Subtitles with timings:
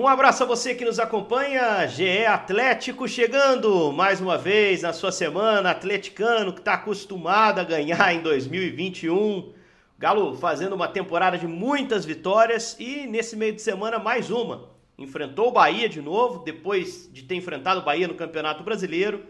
[0.00, 5.10] Um abraço a você que nos acompanha, GE Atlético chegando mais uma vez na sua
[5.10, 9.52] semana, atleticano que está acostumado a ganhar em 2021.
[9.98, 14.68] Galo fazendo uma temporada de muitas vitórias e nesse meio de semana mais uma.
[14.96, 19.24] Enfrentou o Bahia de novo, depois de ter enfrentado o Bahia no Campeonato Brasileiro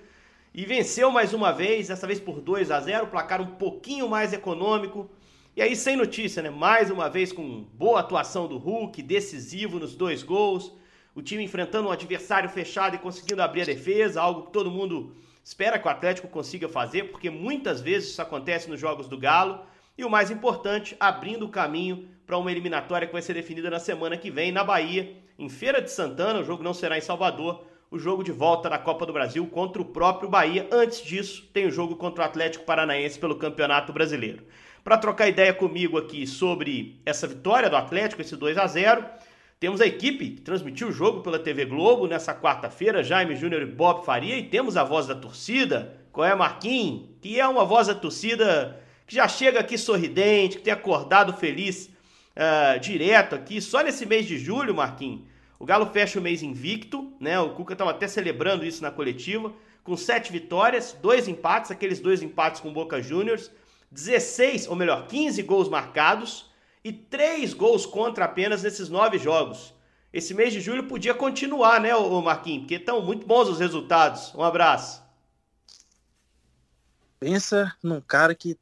[0.52, 4.34] e venceu mais uma vez, dessa vez por 2 a 0, placar um pouquinho mais
[4.34, 5.08] econômico.
[5.58, 6.50] E aí, sem notícia, né?
[6.50, 10.72] Mais uma vez com boa atuação do Hulk, decisivo nos dois gols.
[11.16, 15.16] O time enfrentando um adversário fechado e conseguindo abrir a defesa, algo que todo mundo
[15.42, 19.62] espera que o Atlético consiga fazer, porque muitas vezes isso acontece nos jogos do Galo.
[19.98, 23.80] E o mais importante, abrindo o caminho para uma eliminatória que vai ser definida na
[23.80, 26.38] semana que vem na Bahia, em Feira de Santana.
[26.38, 27.66] O jogo não será em Salvador.
[27.90, 30.68] O jogo de volta na Copa do Brasil contra o próprio Bahia.
[30.70, 34.44] Antes disso, tem o jogo contra o Atlético Paranaense pelo Campeonato Brasileiro
[34.88, 39.04] para trocar ideia comigo aqui sobre essa vitória do Atlético, esse 2 a 0
[39.60, 43.66] Temos a equipe que transmitiu o jogo pela TV Globo nessa quarta-feira, Jaime Júnior e
[43.66, 47.88] Bob Faria, e temos a voz da torcida, qual é Marquinhos, que é uma voz
[47.88, 51.90] da torcida que já chega aqui sorridente, que tem acordado feliz
[52.34, 55.20] uh, direto aqui, só nesse mês de julho, Marquinhos.
[55.58, 57.38] O Galo fecha o mês invicto, né?
[57.38, 59.52] O Cuca estava até celebrando isso na coletiva,
[59.84, 63.50] com sete vitórias, dois empates, aqueles dois empates com Boca Juniors.
[63.90, 66.50] 16, ou melhor, 15 gols marcados
[66.84, 69.74] e 3 gols contra apenas nesses 9 jogos.
[70.12, 71.90] Esse mês de julho podia continuar, né,
[72.22, 72.62] Marquinhos?
[72.62, 74.34] Porque estão muito bons os resultados.
[74.34, 75.02] Um abraço.
[77.20, 78.56] Pensa num cara que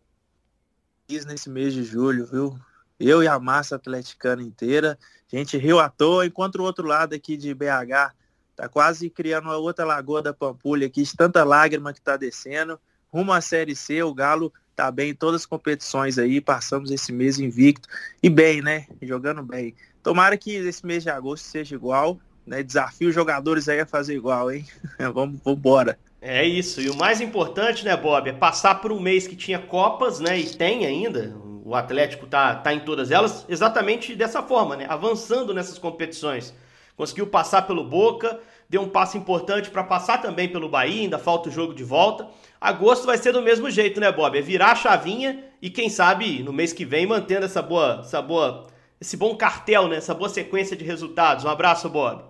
[1.06, 2.58] quis nesse mês de julho, viu?
[2.98, 4.98] Eu e a massa atleticana inteira,
[5.32, 8.14] a gente riu à toa, enquanto o outro lado aqui de BH
[8.56, 12.80] tá quase criando uma outra lagoa da Pampulha aqui, tanta lágrima que tá descendo.
[13.12, 17.10] Rumo à Série C, o Galo tá bem em todas as competições aí, passamos esse
[17.10, 17.88] mês invicto
[18.22, 18.86] e bem, né?
[19.00, 19.74] Jogando bem.
[20.02, 22.62] Tomara que esse mês de agosto seja igual, né?
[22.62, 24.66] Desafio os jogadores aí a fazer igual, hein?
[25.00, 25.98] vamos, vamos embora.
[26.20, 26.80] É isso.
[26.80, 30.38] E o mais importante, né, Bob, é passar por um mês que tinha Copas, né?
[30.38, 31.34] E tem ainda.
[31.64, 34.86] O Atlético tá, tá em todas elas, exatamente dessa forma, né?
[34.88, 36.54] Avançando nessas competições.
[36.96, 41.48] Conseguiu passar pelo Boca, deu um passo importante para passar também pelo Bahia, ainda falta
[41.48, 42.28] o jogo de volta.
[42.60, 44.36] Agosto vai ser do mesmo jeito, né, Bob?
[44.36, 48.20] É virar a chavinha e quem sabe no mês que vem mantendo essa boa, essa
[48.20, 48.66] boa,
[49.00, 49.96] esse bom cartel, né?
[49.96, 51.44] Essa boa sequência de resultados.
[51.44, 52.24] Um abraço, Bob.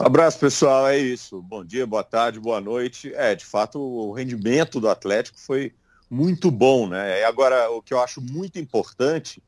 [0.00, 0.88] Um abraço, pessoal.
[0.88, 1.42] É isso.
[1.42, 3.12] Bom dia, boa tarde, boa noite.
[3.14, 5.72] É, de fato, o rendimento do Atlético foi
[6.08, 7.20] muito bom, né?
[7.20, 9.42] E agora, o que eu acho muito importante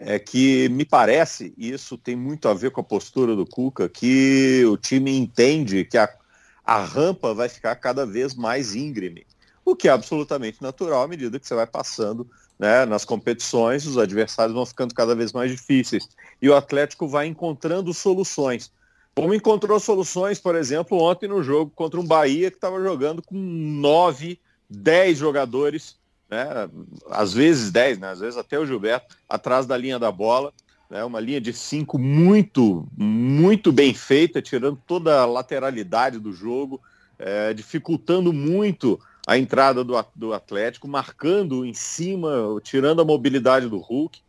[0.00, 3.88] é que me parece, e isso tem muito a ver com a postura do Cuca,
[3.88, 6.08] que o time entende que a,
[6.64, 9.26] a rampa vai ficar cada vez mais íngreme,
[9.64, 12.26] o que é absolutamente natural à medida que você vai passando
[12.58, 16.08] né, nas competições, os adversários vão ficando cada vez mais difíceis.
[16.42, 18.70] E o Atlético vai encontrando soluções.
[19.14, 23.36] Como encontrou soluções, por exemplo, ontem no jogo contra um Bahia que estava jogando com
[23.36, 24.38] nove,
[24.68, 25.96] dez jogadores
[26.30, 26.70] né?
[27.10, 28.10] às vezes 10, né?
[28.10, 30.52] às vezes até o Gilberto, atrás da linha da bola.
[30.88, 31.04] Né?
[31.04, 36.80] Uma linha de 5 muito, muito bem feita, tirando toda a lateralidade do jogo,
[37.18, 42.30] é, dificultando muito a entrada do, do Atlético, marcando em cima,
[42.62, 44.20] tirando a mobilidade do Hulk.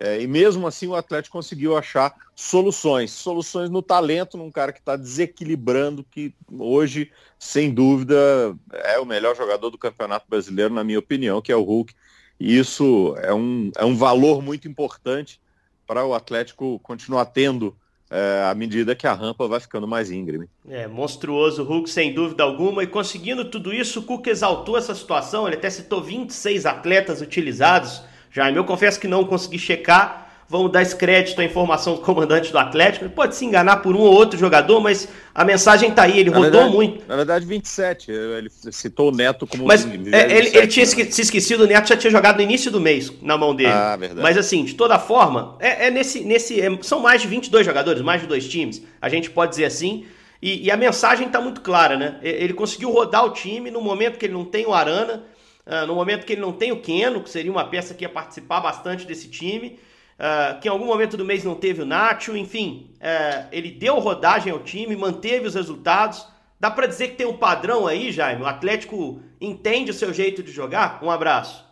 [0.00, 4.78] É, e mesmo assim o Atlético conseguiu achar soluções, soluções no talento, num cara que
[4.78, 8.16] está desequilibrando, que hoje, sem dúvida,
[8.72, 11.92] é o melhor jogador do Campeonato Brasileiro, na minha opinião, que é o Hulk.
[12.38, 15.40] E isso é um, é um valor muito importante
[15.84, 17.76] para o Atlético continuar tendo
[18.08, 20.48] é, à medida que a rampa vai ficando mais íngreme.
[20.68, 24.94] É, monstruoso o Hulk, sem dúvida alguma, e conseguindo tudo isso, o Cuca exaltou essa
[24.94, 30.26] situação, ele até citou 26 atletas utilizados Jaime, eu confesso que não consegui checar.
[30.50, 33.04] Vamos dar esse crédito à informação do comandante do Atlético.
[33.04, 36.30] Ele pode se enganar por um ou outro jogador, mas a mensagem tá aí, ele
[36.30, 37.04] na rodou verdade, muito.
[37.06, 38.10] Na verdade, 27.
[38.10, 39.66] Ele citou o Neto como.
[39.66, 41.10] Mas é, ele, ele, tinha né?
[41.10, 43.72] se esquecido, o Neto já tinha jogado no início do mês na mão dele.
[43.72, 44.22] Ah, verdade.
[44.22, 46.20] Mas assim, de toda forma, é, é nesse.
[46.20, 48.82] nesse é, são mais de 22 jogadores, mais de dois times.
[49.02, 50.06] A gente pode dizer assim.
[50.40, 52.16] E, e a mensagem está muito clara, né?
[52.22, 55.24] Ele conseguiu rodar o time no momento que ele não tem o Arana
[55.68, 58.08] uh, no momento que ele não tem o Keno, que seria uma peça que ia
[58.08, 59.78] participar bastante desse time,
[60.18, 63.98] uh, que em algum momento do mês não teve o Nacho, enfim, uh, ele deu
[63.98, 66.26] rodagem ao time, manteve os resultados.
[66.58, 68.42] Dá para dizer que tem um padrão aí, Jaime?
[68.42, 70.98] O Atlético entende o seu jeito de jogar?
[71.04, 71.68] Um abraço.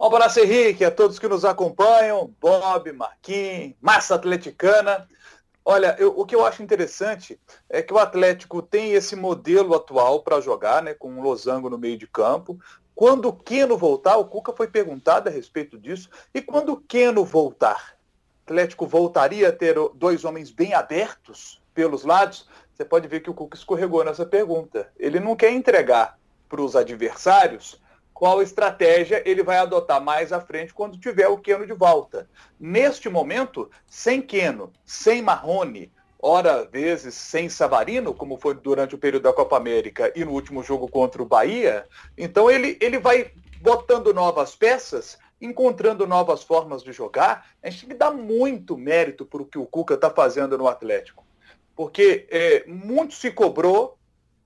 [0.00, 5.08] Um abraço, Henrique, a todos que nos acompanham, Bob, Marquinhos, Massa Atleticana.
[5.70, 7.38] Olha, eu, o que eu acho interessante
[7.68, 11.76] é que o Atlético tem esse modelo atual para jogar, né, com um losango no
[11.76, 12.58] meio de campo.
[12.94, 17.22] Quando o Keno voltar, o Cuca foi perguntado a respeito disso, e quando o Keno
[17.22, 17.98] voltar?
[18.46, 22.48] Atlético voltaria a ter dois homens bem abertos pelos lados?
[22.72, 24.90] Você pode ver que o Cuca escorregou nessa pergunta.
[24.98, 26.18] Ele não quer entregar
[26.48, 27.78] para os adversários
[28.18, 32.28] qual estratégia ele vai adotar mais à frente quando tiver o Queno de volta.
[32.58, 39.22] Neste momento, sem Queno, sem Marrone, ora vezes sem Savarino, como foi durante o período
[39.22, 41.86] da Copa América e no último jogo contra o Bahia,
[42.16, 43.30] então ele, ele vai
[43.62, 47.46] botando novas peças, encontrando novas formas de jogar.
[47.62, 50.66] A gente tem que dar muito mérito para o que o Cuca está fazendo no
[50.66, 51.24] Atlético.
[51.76, 53.96] Porque é, muito se cobrou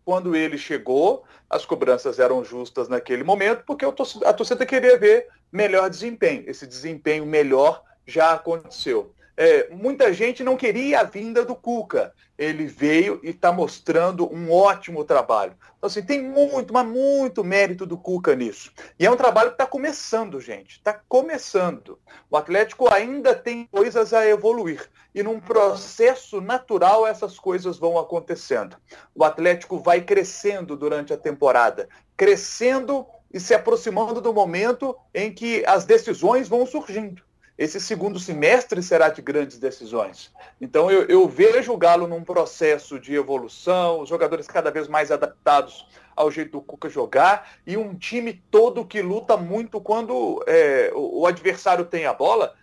[0.04, 5.88] quando ele chegou, as cobranças eram justas naquele momento, porque a torcida queria ver melhor
[5.88, 6.44] desempenho.
[6.46, 9.14] Esse desempenho melhor já aconteceu.
[9.34, 12.12] É, muita gente não queria a vinda do Cuca.
[12.36, 15.56] Ele veio e está mostrando um ótimo trabalho.
[15.78, 18.70] Então, assim, tem muito, mas muito mérito do Cuca nisso.
[18.98, 20.76] E é um trabalho que está começando, gente.
[20.76, 21.98] Está começando.
[22.30, 24.90] O Atlético ainda tem coisas a evoluir.
[25.14, 28.76] E num processo natural essas coisas vão acontecendo.
[29.14, 31.88] O Atlético vai crescendo durante a temporada.
[32.16, 37.22] Crescendo e se aproximando do momento em que as decisões vão surgindo
[37.56, 40.32] esse segundo semestre será de grandes decisões.
[40.60, 45.10] Então eu, eu, vejo o Galo num processo de evolução, os jogadores cada vez mais
[45.10, 50.90] adaptados ao jeito do Cuca jogar e um time todo que luta muito quando é,
[50.94, 52.54] o, o, adversário tem a bola.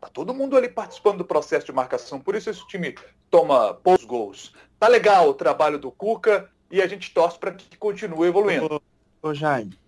[0.00, 2.94] Tá todo mundo ali participando do processo de marcação, por isso esse time
[3.30, 4.54] toma poucos gols.
[4.78, 8.82] Tá legal o trabalho do Cuca e a gente torce para que continue evoluindo.
[9.22, 9.78] Ô, ô Jaime,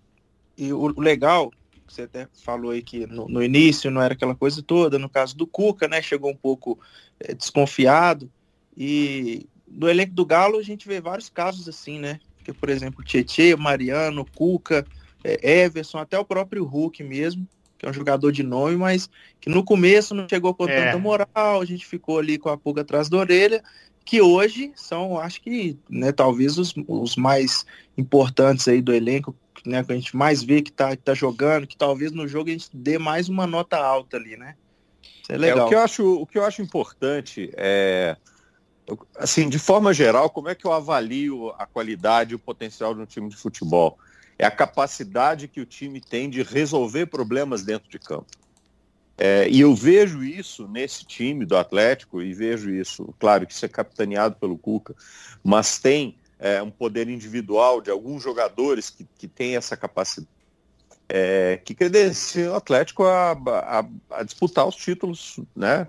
[0.57, 1.51] e o legal
[1.93, 5.35] você até falou aí que no, no, início não era aquela coisa toda, no caso
[5.35, 6.79] do Cuca, né, chegou um pouco
[7.19, 8.31] é, desconfiado,
[8.75, 13.03] e no elenco do Galo a gente vê vários casos assim, né, que por exemplo,
[13.03, 14.85] Tietê, Mariano, Cuca,
[15.23, 17.47] é, Everson, até o próprio Hulk mesmo,
[17.77, 19.09] que é um jogador de nome, mas
[19.39, 20.85] que no começo não chegou com é.
[20.85, 23.63] tanta moral, a gente ficou ali com a pulga atrás da orelha,
[24.09, 27.63] que hoje são, acho que, né, talvez os, os mais
[27.95, 31.67] importantes aí do elenco, né, que a gente mais vê que tá, que tá jogando,
[31.67, 34.55] que talvez no jogo a gente dê mais uma nota alta ali, né?
[35.03, 35.59] Isso é legal.
[35.59, 38.17] É, o, que eu acho, o que eu acho importante é,
[39.15, 43.01] assim, de forma geral, como é que eu avalio a qualidade e o potencial de
[43.01, 43.95] um time de futebol?
[44.39, 48.25] É a capacidade que o time tem de resolver problemas dentro de campo.
[49.19, 53.65] É, e eu vejo isso nesse time do Atlético, e vejo isso, claro que isso
[53.65, 54.95] é capitaneado pelo Cuca,
[55.43, 60.31] mas tem é, um poder individual de alguns jogadores que, que têm essa capacidade,
[61.09, 65.37] é, que credenciam o Atlético a, a, a, disputar os títulos.
[65.53, 65.85] Né?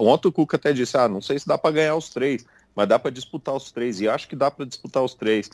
[0.00, 2.44] Ontem o Cuca até disse, ah, não sei se dá para ganhar os três,
[2.74, 5.48] mas dá para disputar os três, e acho que dá para disputar os três.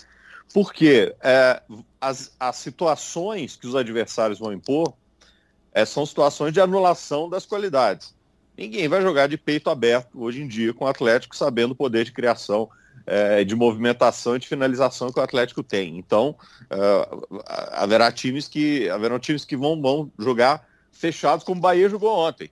[0.54, 1.60] Porque é,
[2.00, 4.94] as, as situações que os adversários vão impor
[5.74, 8.14] é, são situações de anulação das qualidades.
[8.56, 12.04] Ninguém vai jogar de peito aberto hoje em dia com o Atlético sabendo o poder
[12.04, 12.70] de criação
[13.04, 15.98] é, de movimentação e de finalização que o Atlético tem.
[15.98, 16.36] Então,
[16.70, 17.42] uh,
[17.72, 22.48] haverá times que haverão times que vão, vão jogar fechados como o Bahia jogou ontem.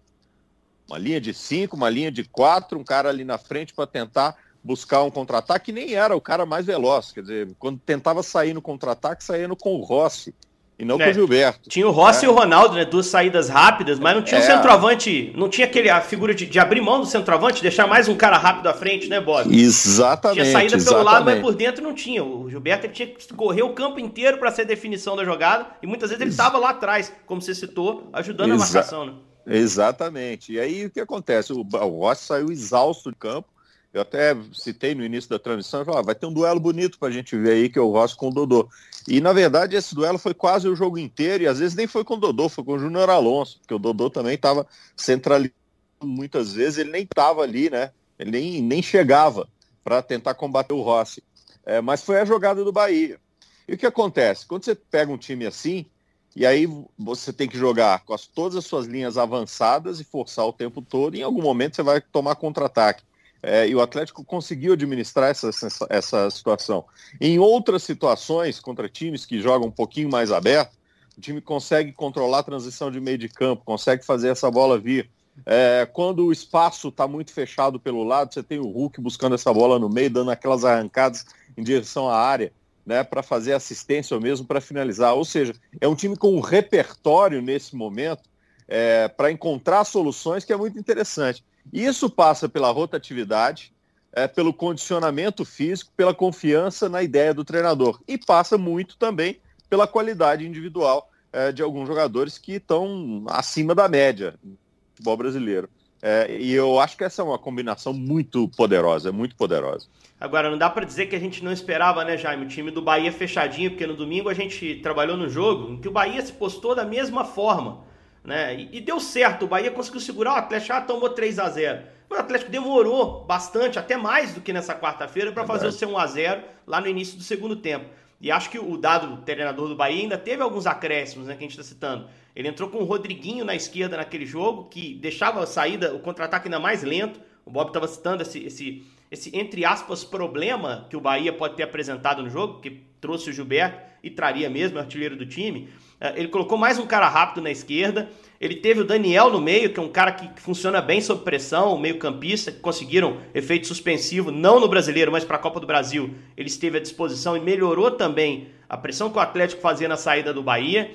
[0.88, 4.36] Uma linha de cinco, uma linha de quatro, um cara ali na frente para tentar
[4.62, 7.12] buscar um contra-ataque, nem era o cara mais veloz.
[7.12, 10.34] Quer dizer, quando tentava sair no contra-ataque, saía no com o Rossi
[10.78, 11.04] e não é.
[11.04, 11.68] com o Gilberto.
[11.68, 12.28] Tinha o Rossi é.
[12.28, 12.84] e o Ronaldo, né?
[12.84, 14.42] Duas saídas rápidas, mas não tinha é.
[14.42, 18.08] o centroavante, não tinha aquele, a figura de, de, abrir mão do centroavante, deixar mais
[18.08, 19.54] um cara rápido à frente, né, Bob?
[19.54, 20.40] Exatamente.
[20.40, 21.04] Tinha saída exatamente.
[21.04, 22.24] pelo lado, mas por dentro não tinha.
[22.24, 26.10] O Gilberto tinha que correr o campo inteiro para ser definição da jogada, e muitas
[26.10, 29.12] vezes ele estava lá atrás, como você citou, ajudando Exa a marcação, né?
[29.46, 30.52] Exatamente.
[30.52, 31.52] E aí o que acontece?
[31.52, 33.48] O, o Rossi saiu exausto do campo,
[33.92, 37.08] eu até citei no início da transmissão, falei, ah, vai ter um duelo bonito para
[37.08, 38.68] a gente ver aí, que é o Rossi com o Dodô.
[39.08, 42.04] E, na verdade, esse duelo foi quase o jogo inteiro, e às vezes nem foi
[42.04, 44.66] com o Dodô, foi com o Júnior Alonso, porque o Dodô também estava
[44.96, 45.54] centralizado
[46.02, 47.90] muitas vezes, ele nem estava ali, né?
[48.18, 49.48] Ele nem, nem chegava
[49.82, 51.22] para tentar combater o Rossi.
[51.64, 53.18] É, mas foi a jogada do Bahia.
[53.66, 54.46] E o que acontece?
[54.46, 55.86] Quando você pega um time assim,
[56.34, 56.66] e aí
[56.98, 60.80] você tem que jogar com as, todas as suas linhas avançadas e forçar o tempo
[60.80, 63.04] todo, e em algum momento você vai tomar contra-ataque.
[63.42, 65.50] É, e o Atlético conseguiu administrar essa,
[65.90, 66.84] essa situação.
[67.20, 70.78] Em outras situações, contra times que jogam um pouquinho mais aberto,
[71.18, 75.10] o time consegue controlar a transição de meio de campo, consegue fazer essa bola vir.
[75.44, 79.52] É, quando o espaço está muito fechado pelo lado, você tem o Hulk buscando essa
[79.52, 81.24] bola no meio, dando aquelas arrancadas
[81.56, 82.52] em direção à área,
[82.84, 85.14] né, para fazer assistência ou mesmo para finalizar.
[85.14, 88.22] Ou seja, é um time com um repertório nesse momento
[88.68, 91.44] é, para encontrar soluções que é muito interessante.
[91.72, 93.72] Isso passa pela rotatividade,
[94.12, 98.00] é, pelo condicionamento físico, pela confiança na ideia do treinador.
[98.06, 103.88] E passa muito também pela qualidade individual é, de alguns jogadores que estão acima da
[103.88, 104.58] média do
[104.94, 105.68] futebol brasileiro.
[106.02, 109.86] É, e eu acho que essa é uma combinação muito poderosa, muito poderosa.
[110.20, 112.44] Agora, não dá para dizer que a gente não esperava, né, Jaime?
[112.44, 115.88] O time do Bahia fechadinho, porque no domingo a gente trabalhou no jogo em que
[115.88, 117.84] o Bahia se postou da mesma forma.
[118.24, 118.54] Né?
[118.54, 121.82] E, e deu certo, o Bahia conseguiu segurar o Atlético, ah, tomou 3 a 0
[122.08, 125.98] O Atlético demorou bastante, até mais do que nessa quarta-feira, para fazer o seu 1
[125.98, 127.86] a 0 lá no início do segundo tempo.
[128.20, 131.40] E acho que o dado do treinador do Bahia ainda teve alguns acréscimos, né, que
[131.40, 132.08] a gente está citando.
[132.36, 136.46] Ele entrou com o Rodriguinho na esquerda naquele jogo, que deixava a saída, o contra-ataque
[136.46, 137.20] ainda mais lento.
[137.44, 141.64] O Bob estava citando esse, esse, esse, entre aspas, problema que o Bahia pode ter
[141.64, 145.68] apresentado no jogo, que trouxe o Gilberto e traria mesmo, o artilheiro do time.
[146.02, 148.10] É, ele colocou mais um cara rápido na esquerda.
[148.40, 151.78] Ele teve o Daniel no meio, que é um cara que funciona bem sob pressão,
[151.78, 156.12] meio campista, que conseguiram efeito suspensivo, não no brasileiro, mas para a Copa do Brasil.
[156.36, 160.34] Ele esteve à disposição e melhorou também a pressão que o Atlético fazia na saída
[160.34, 160.90] do Bahia.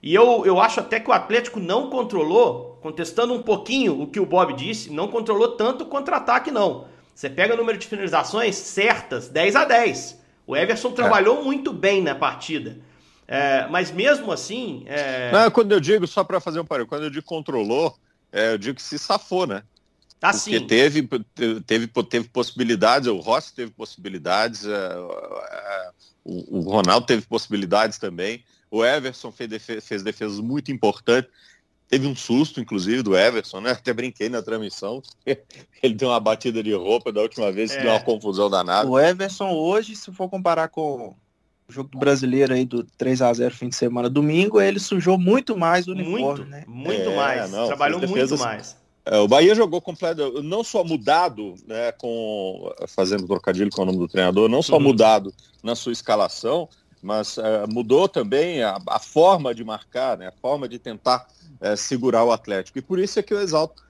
[0.00, 4.20] E eu, eu acho até que o Atlético não controlou, contestando um pouquinho o que
[4.20, 6.86] o Bob disse, não controlou tanto o contra-ataque, não.
[7.12, 10.22] Você pega o número de finalizações certas, 10 a 10.
[10.46, 10.92] O Everson é.
[10.92, 12.78] trabalhou muito bem na partida.
[13.32, 14.84] É, mas mesmo assim.
[14.84, 15.32] É...
[15.32, 17.96] Não, quando eu digo, só para fazer um parênteses, quando eu digo controlou,
[18.30, 19.62] é, eu digo que se safou, né?
[20.20, 20.66] Ah, Porque sim.
[20.66, 21.08] teve,
[21.66, 25.90] teve, teve possibilidades, o Rossi teve possibilidades, é, é,
[26.22, 28.44] o, o Ronaldo teve possibilidades também.
[28.70, 31.30] O Everson fez, defesa, fez defesas muito importantes.
[31.88, 33.70] Teve um susto, inclusive, do Everson, né?
[33.72, 35.02] Até brinquei na transmissão.
[35.82, 37.80] Ele deu uma batida de roupa da última vez, é.
[37.80, 38.88] deu uma confusão danada.
[38.88, 41.16] O Everson hoje, se for comparar com
[41.72, 45.18] o jogo do brasileiro aí do 3 a 0 fim de semana, domingo, ele sujou
[45.18, 46.64] muito mais o uniforme, muito, né?
[46.68, 47.50] Muito é, mais.
[47.50, 48.76] Não, Trabalhou muito mais.
[49.04, 53.98] É, o Bahia jogou completo, não só mudado, né, com fazendo trocadilho com o nome
[53.98, 54.82] do treinador, não só uhum.
[54.82, 56.68] mudado na sua escalação,
[57.02, 61.26] mas uh, mudou também a, a, forma de marcar, né, a forma de tentar
[61.60, 62.78] uh, segurar o Atlético.
[62.78, 63.82] E por isso é que eu exalto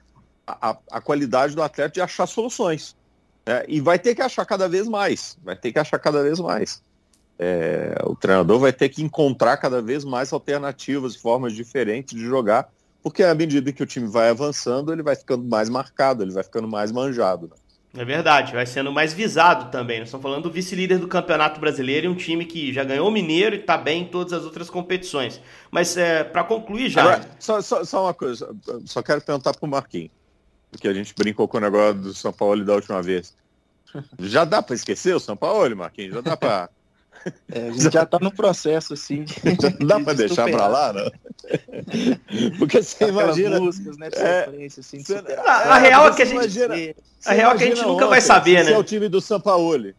[0.47, 2.95] a, a qualidade do Atlético de achar soluções.
[3.45, 6.39] Né, e vai ter que achar cada vez mais, vai ter que achar cada vez
[6.39, 6.81] mais.
[7.37, 12.69] É, o treinador vai ter que encontrar cada vez mais alternativas, formas diferentes de jogar,
[13.01, 16.43] porque à medida que o time vai avançando, ele vai ficando mais marcado, ele vai
[16.43, 17.47] ficando mais manjado.
[17.47, 17.55] Né?
[17.95, 19.99] É verdade, vai sendo mais visado também.
[19.99, 23.11] Nós estamos falando do vice-líder do Campeonato Brasileiro e um time que já ganhou o
[23.11, 25.39] Mineiro e está bem em todas as outras competições.
[25.69, 27.01] Mas é, para concluir já.
[27.01, 30.09] Agora, só, só, só, uma coisa, só quero perguntar para o Marquinhos,
[30.71, 33.35] porque a gente brincou com o negócio do São Paulo da última vez.
[34.17, 36.15] Já dá para esquecer o São Paulo, Marquinhos?
[36.15, 36.69] Já dá para.
[37.51, 39.25] É, a gente já está no processo, assim.
[39.79, 41.11] Não dá para deixar para lá, não?
[42.57, 43.59] Porque você Aquelas imagina.
[43.59, 45.15] músicas, né, de é, assim, você,
[45.45, 46.35] a, a, real é que a gente.
[46.35, 46.75] Imagina,
[47.25, 48.71] a real é que a gente nunca vai saber, né?
[48.71, 49.95] é o time do Sampaoli.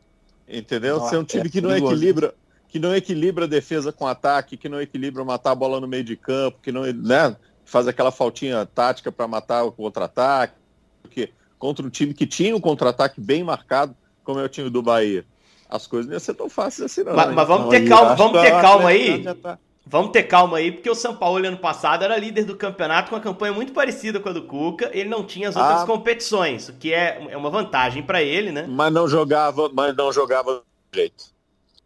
[0.49, 0.99] Entendeu?
[0.99, 1.95] Nossa, Ser é um time é que não perigoso.
[1.95, 2.35] equilibra
[2.69, 6.03] que não equilibra a defesa com ataque, que não equilibra matar a bola no meio
[6.03, 10.55] de campo, que não né, faz aquela faltinha tática para matar o contra-ataque,
[11.01, 14.83] porque contra um time que tinha um contra-ataque bem marcado, como é o time do
[14.83, 15.25] Bahia
[15.69, 17.15] as coisas não iam ser tão fáceis assim, não.
[17.15, 19.23] Mas, mas vamos, ter calma, vamos ter calma aí.
[19.35, 19.59] Tá...
[19.87, 23.17] Vamos ter calma aí, porque o São Paulo ano passado era líder do campeonato com
[23.17, 24.91] uma campanha muito parecida com a do Cuca.
[24.95, 25.87] Ele não tinha as outras ah.
[25.87, 28.67] competições, o que é, é uma vantagem para ele, né?
[28.67, 30.63] Mas não jogava, mas não jogava do
[30.95, 31.35] jeito.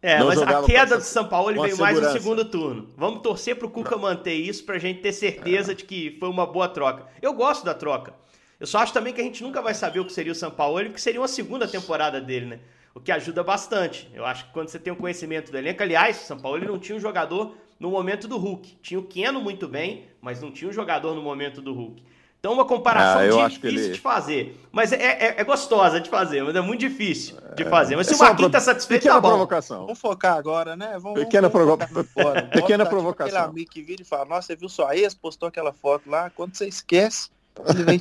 [0.01, 1.81] É, não mas a queda do São Paulo veio segurança.
[1.81, 2.87] mais no segundo turno.
[2.95, 5.75] Vamos torcer pro Cuca manter isso pra gente ter certeza é.
[5.75, 7.05] de que foi uma boa troca.
[7.21, 8.13] Eu gosto da troca.
[8.57, 10.51] Eu só acho também que a gente nunca vai saber o que seria o São
[10.51, 12.59] Paulo, porque seria uma segunda temporada dele, né?
[12.93, 14.09] O que ajuda bastante.
[14.13, 16.67] Eu acho que quando você tem um conhecimento do elenco, aliás, o São Paulo ele
[16.67, 18.77] não tinha um jogador no momento do Hulk.
[18.81, 22.03] Tinha o Keno muito bem, mas não tinha um jogador no momento do Hulk.
[22.39, 23.93] Então, uma comparação ah, difícil ele...
[23.93, 24.57] de fazer.
[24.71, 27.69] Mas é, é, é, gostosa de fazer, mas é muito difícil de é.
[27.69, 27.97] fazer.
[27.97, 29.29] Mas se é o Marquinhos está satisfeito, Pequena tá bom.
[29.29, 29.81] provocação.
[29.81, 30.97] Vamos focar agora, né?
[31.01, 32.07] Vamos, Pequena, vamos provo...
[32.13, 32.43] fora.
[32.47, 33.37] Pequena provocação.
[33.37, 36.29] Aquele amigo que vira e fala, nossa, você viu sua ex, postou aquela foto lá,
[36.29, 37.29] quando você esquece,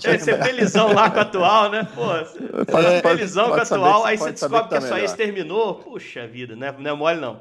[0.02, 1.86] Deve ser felizão lá com a atual, né?
[1.94, 2.14] Pô,
[2.78, 5.76] é, felizão com a atual, aí você descobre que, a sua ex terminou.
[5.76, 6.74] Puxa vida, né?
[6.78, 7.40] Não é mole não.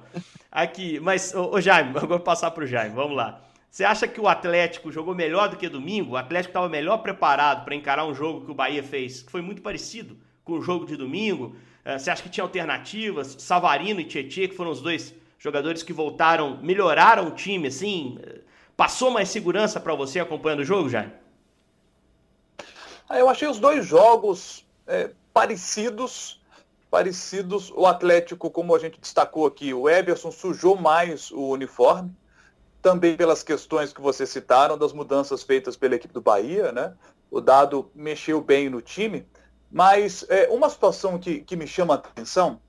[0.52, 3.42] Aqui, mas, ô, ô Jaime, agora vou passar pro Jaime, vamos lá.
[3.70, 6.14] Você acha que o Atlético jogou melhor do que domingo?
[6.14, 9.42] O Atlético estava melhor preparado para encarar um jogo que o Bahia fez, que foi
[9.42, 11.56] muito parecido com o jogo de domingo?
[11.86, 13.36] É, você acha que tinha alternativas?
[13.38, 18.18] Savarino e Tietchan, que foram os dois jogadores que voltaram, melhoraram o time, assim?
[18.76, 21.12] Passou mais segurança para você acompanhando o jogo, Jaime?
[23.10, 26.42] Eu achei os dois jogos é, parecidos,
[26.92, 27.72] parecidos.
[27.72, 32.12] O Atlético, como a gente destacou aqui, o Everson sujou mais o uniforme,
[32.82, 36.94] também pelas questões que vocês citaram, das mudanças feitas pela equipe do Bahia, né?
[37.32, 39.28] O Dado mexeu bem no time,
[39.72, 42.62] mas é, uma situação que, que me chama a atenção,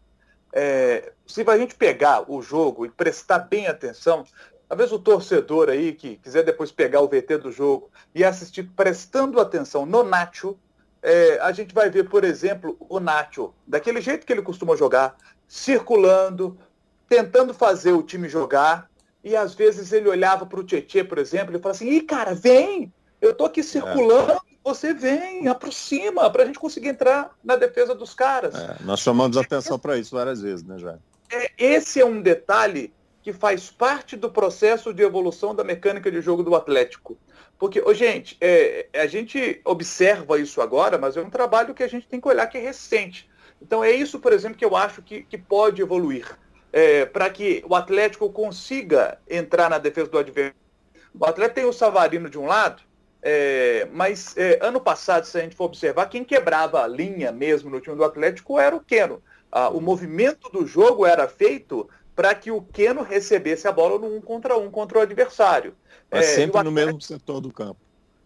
[0.53, 4.25] é, se a gente pegar o jogo e prestar bem atenção,
[4.69, 9.41] Talvez o torcedor aí que quiser depois pegar o VT do jogo e assistir prestando
[9.41, 10.59] atenção no Nacho,
[11.03, 15.17] é, a gente vai ver, por exemplo, o Nacho, daquele jeito que ele costuma jogar,
[15.47, 16.59] circulando,
[17.09, 18.91] tentando fazer o time jogar,
[19.25, 22.35] e às vezes ele olhava para o Tietchan, por exemplo, e falava assim, ih, cara,
[22.35, 24.39] vem, eu tô aqui circulando, é.
[24.63, 28.55] você vem, aproxima, para a gente conseguir entrar na defesa dos caras.
[28.55, 30.99] É, nós chamamos atenção para isso várias vezes, né, Jair?
[31.31, 36.21] É, esse é um detalhe que faz parte do processo de evolução da mecânica de
[36.21, 37.19] jogo do Atlético.
[37.59, 41.89] Porque, oh, gente, é, a gente observa isso agora, mas é um trabalho que a
[41.89, 43.29] gente tem que olhar que é recente.
[43.61, 46.39] Então é isso, por exemplo, que eu acho que, que pode evoluir.
[46.73, 50.55] É, para que o Atlético consiga entrar na defesa do adversário.
[51.19, 52.83] O Atlético tem o Savarino de um lado,
[53.23, 57.71] é, mas é, ano passado, se a gente for observar, quem quebrava a linha mesmo
[57.71, 59.23] no time do Atlético era o Keno.
[59.51, 64.17] Ah, o movimento do jogo era feito para que o Keno recebesse a bola no
[64.17, 65.73] um contra um contra o adversário.
[66.11, 67.79] É, sempre no mesmo setor do campo.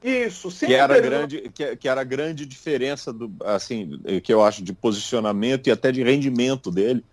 [0.02, 0.76] Isso, sempre.
[0.76, 4.72] Que era, grande, que, que, era a grande diferença do, assim, que eu acho de
[4.72, 7.04] posicionamento e até de rendimento dele.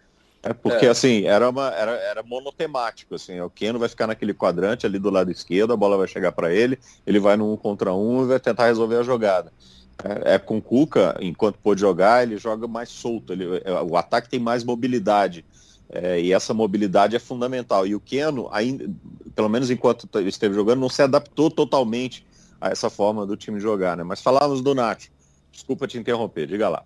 [0.41, 0.89] É porque é.
[0.89, 5.09] assim, era, uma, era, era monotemático, assim, o Keno vai ficar naquele quadrante ali do
[5.09, 8.27] lado esquerdo, a bola vai chegar para ele, ele vai no um contra um e
[8.27, 9.51] vai tentar resolver a jogada.
[10.01, 13.97] É, é com o Cuca, enquanto pôde jogar, ele joga mais solto, ele, é, o
[13.97, 15.43] ataque tem mais mobilidade.
[15.91, 17.85] É, e essa mobilidade é fundamental.
[17.87, 18.89] E o Keno, ainda,
[19.35, 22.25] pelo menos enquanto esteve jogando, não se adaptou totalmente
[22.61, 23.97] a essa forma do time jogar.
[23.97, 24.03] Né?
[24.03, 25.05] Mas falávamos do Nath.
[25.51, 26.83] Desculpa te interromper, diga lá.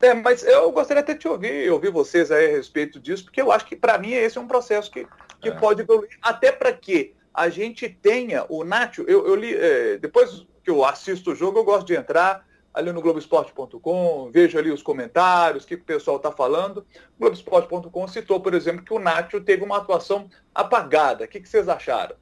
[0.00, 3.40] É, mas eu gostaria até de te ouvir, ouvir vocês aí a respeito disso, porque
[3.40, 5.06] eu acho que para mim esse é um processo que,
[5.40, 5.52] que é.
[5.52, 10.46] pode evoluir, até para que a gente tenha o Nacho, eu, eu li, é, depois
[10.62, 12.45] que eu assisto o jogo, eu gosto de entrar,
[12.76, 16.86] ali no Globoesporte.com, vejo ali os comentários, o que o pessoal está falando.
[17.18, 21.24] O Globoesporte.com citou, por exemplo, que o Nacho teve uma atuação apagada.
[21.24, 22.14] O que, que vocês acharam?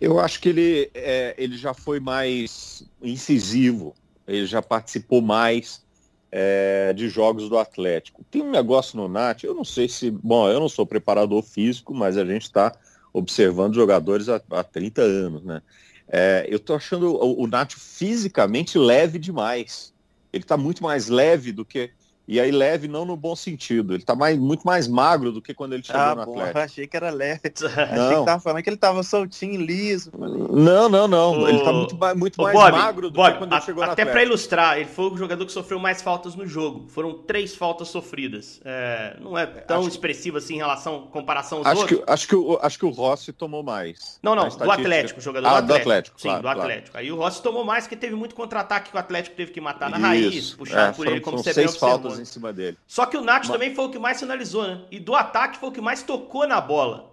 [0.00, 3.94] Eu acho que ele, é, ele já foi mais incisivo,
[4.28, 5.84] ele já participou mais
[6.30, 8.24] é, de jogos do Atlético.
[8.30, 10.08] Tem um negócio no Nath, eu não sei se.
[10.08, 12.72] Bom, eu não sou preparador físico, mas a gente está
[13.12, 15.60] observando jogadores há, há 30 anos, né?
[16.08, 19.92] É, eu tô achando o, o Nacho fisicamente leve demais.
[20.32, 21.90] Ele está muito mais leve do que
[22.26, 23.94] e aí leve não no bom sentido.
[23.94, 26.58] Ele tá mais, muito mais magro do que quando ele chegou ah, no bom, Atlético.
[26.58, 27.40] Eu achei que era leve.
[27.60, 27.68] Não.
[28.04, 30.10] achei que tava falando que ele tava soltinho, liso.
[30.16, 31.42] Não, não, não.
[31.42, 31.48] O...
[31.48, 34.04] Ele tá muito, muito mais Bob, magro do Bob, que quando ele chegou no Até
[34.04, 36.88] para ilustrar, ele foi o jogador que sofreu mais faltas no jogo.
[36.88, 38.60] Foram três faltas sofridas.
[38.64, 39.88] É, não é tão acho...
[39.88, 41.98] expressivo assim em relação comparação aos acho outros.
[41.98, 44.18] Que, acho, que o, acho que o Rossi tomou mais.
[44.22, 45.84] Não, não, do Atlético, jogador ah, do Atlético.
[45.84, 46.90] Do Atlético Sim, claro, do Atlético.
[46.92, 47.06] Claro.
[47.06, 49.90] Aí o Rossi tomou mais porque teve muito contra-ataque que o Atlético teve que matar
[49.90, 50.06] na Isso.
[50.06, 52.13] raiz, puxado é, por ele, como você bem observou.
[52.18, 52.76] Em cima dele.
[52.86, 53.48] Só que o Nath Mas...
[53.48, 54.82] também foi o que mais finalizou, né?
[54.90, 57.12] E do ataque foi o que mais tocou na bola.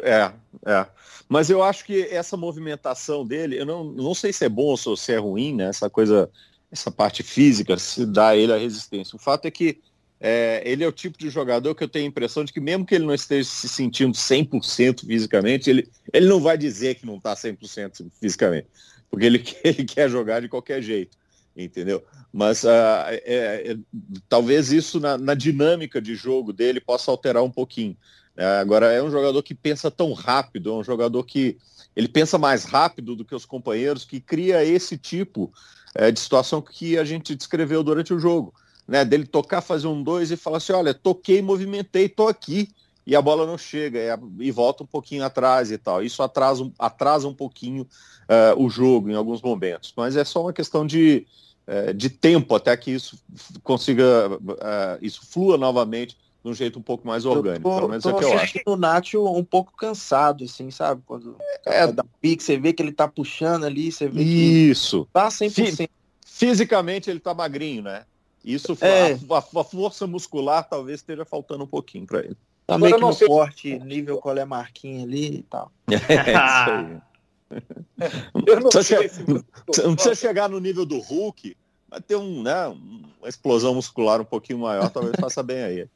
[0.00, 0.32] É,
[0.66, 0.86] é.
[1.28, 4.96] Mas eu acho que essa movimentação dele, eu não, não sei se é bom ou
[4.96, 5.68] se é ruim, né?
[5.68, 6.30] Essa coisa,
[6.70, 9.14] essa parte física, se dá a ele a resistência.
[9.14, 9.80] O fato é que
[10.20, 12.84] é, ele é o tipo de jogador que eu tenho a impressão de que mesmo
[12.84, 17.18] que ele não esteja se sentindo 100% fisicamente, ele, ele não vai dizer que não
[17.18, 18.66] está 100% fisicamente,
[19.08, 21.16] porque ele, ele quer jogar de qualquer jeito
[21.64, 22.02] entendeu?
[22.32, 22.68] Mas uh,
[23.08, 23.76] é, é,
[24.28, 27.96] talvez isso na, na, dinâmica de jogo dele possa alterar um pouquinho.
[28.36, 31.58] É, agora é um jogador que pensa tão rápido, é um jogador que
[31.96, 35.52] ele pensa mais rápido do que os companheiros, que cria esse tipo
[35.94, 38.54] é, de situação que a gente descreveu durante o jogo,
[38.86, 39.04] né?
[39.04, 42.68] Dele tocar, fazer um dois e falar assim, olha, toquei, movimentei, tô aqui
[43.08, 46.02] e a bola não chega e, e volta um pouquinho atrás e tal.
[46.02, 47.82] Isso atrasa, atrasa um pouquinho
[48.28, 51.26] uh, o jogo em alguns momentos, mas é só uma questão de,
[51.94, 53.18] de tempo até que isso
[53.62, 57.68] consiga, é, isso flua novamente de um jeito um pouco mais orgânico.
[57.68, 58.58] Eu tô, pelo menos é que eu acho.
[58.66, 61.02] o Nacho um pouco cansado, assim, sabe?
[61.04, 65.04] Quando é, da pique, você vê que ele tá puxando ali, você vê Isso.
[65.04, 65.88] que tá 100%.
[66.24, 68.04] Fisicamente ele tá magrinho, né?
[68.44, 69.12] Isso, é.
[69.12, 72.36] a, a, força muscular talvez esteja faltando um pouquinho para ele.
[72.66, 75.72] Tá meio que no forte, nível colé marquinha ali e tal.
[75.90, 77.07] É, isso aí.
[78.46, 79.24] Eu não, sei se...
[79.26, 81.56] não precisa chegar no nível do Hulk,
[81.90, 85.88] mas ter um, né, uma explosão muscular um pouquinho maior, talvez faça bem aí.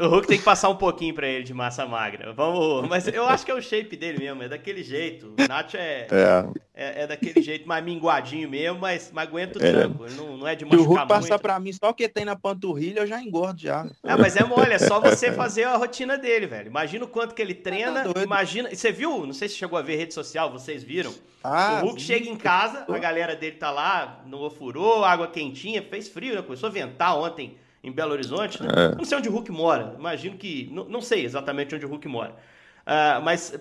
[0.00, 2.32] O Hulk tem que passar um pouquinho para ele de massa magra.
[2.32, 5.34] Vamos, mas eu acho que é o shape dele mesmo, é daquele jeito.
[5.38, 6.46] O Nacho é, é.
[6.74, 9.70] é, é daquele jeito mais minguadinho mesmo, mas, mas aguenta o é.
[9.70, 10.06] tranco.
[10.16, 12.24] Não, não é de machucar Se o Hulk passar para mim só o que tem
[12.24, 13.86] na panturrilha, eu já engordo já.
[14.02, 16.68] É, mas é mole, é só você fazer a rotina dele, velho.
[16.68, 18.74] Imagina o quanto que ele treina, tá imagina...
[18.74, 19.26] Você viu?
[19.26, 21.14] Não sei se chegou a ver rede social, vocês viram?
[21.44, 22.06] Ah, o Hulk sim.
[22.06, 26.42] chega em casa, a galera dele tá lá, no ofurô, água quentinha, fez frio, né?
[26.42, 28.68] Começou a ventar ontem em Belo Horizonte, né?
[28.74, 28.94] É.
[28.94, 29.94] Não sei onde o Hulk mora.
[29.98, 30.68] Imagino que.
[30.72, 32.36] Não, não sei exatamente onde o Hulk mora.
[32.82, 33.58] Uh, mas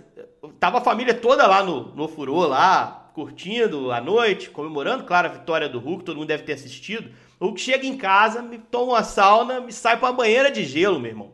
[0.60, 5.32] tava a família toda lá no, no Furô, lá, curtindo a noite, comemorando, claro, a
[5.32, 7.12] vitória do Hulk, todo mundo deve ter assistido.
[7.40, 11.00] O Hulk chega em casa, me toma uma sauna, me sai pra banheira de gelo,
[11.00, 11.32] meu irmão.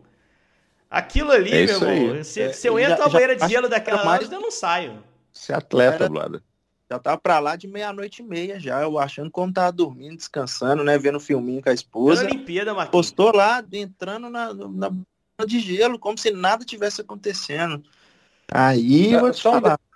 [0.90, 4.06] Aquilo ali, é meu irmão, se, é, se eu entro na banheira de gelo daquela
[4.06, 4.32] mais...
[4.32, 5.04] eu não saio.
[5.32, 6.42] Você é atleta, Blada.
[6.90, 10.84] Já tava pra lá de meia-noite e meia já, eu achando como tava dormindo, descansando,
[10.84, 10.98] né?
[10.98, 12.24] Vendo um filminho com a esposa.
[12.24, 12.92] Era Olimpíada, Marquinhos.
[12.92, 14.92] Postou lá, entrando na, na
[15.46, 17.84] de gelo, como se nada tivesse acontecendo.
[18.52, 19.74] Aí, é, vou te só falar.
[19.74, 19.88] Um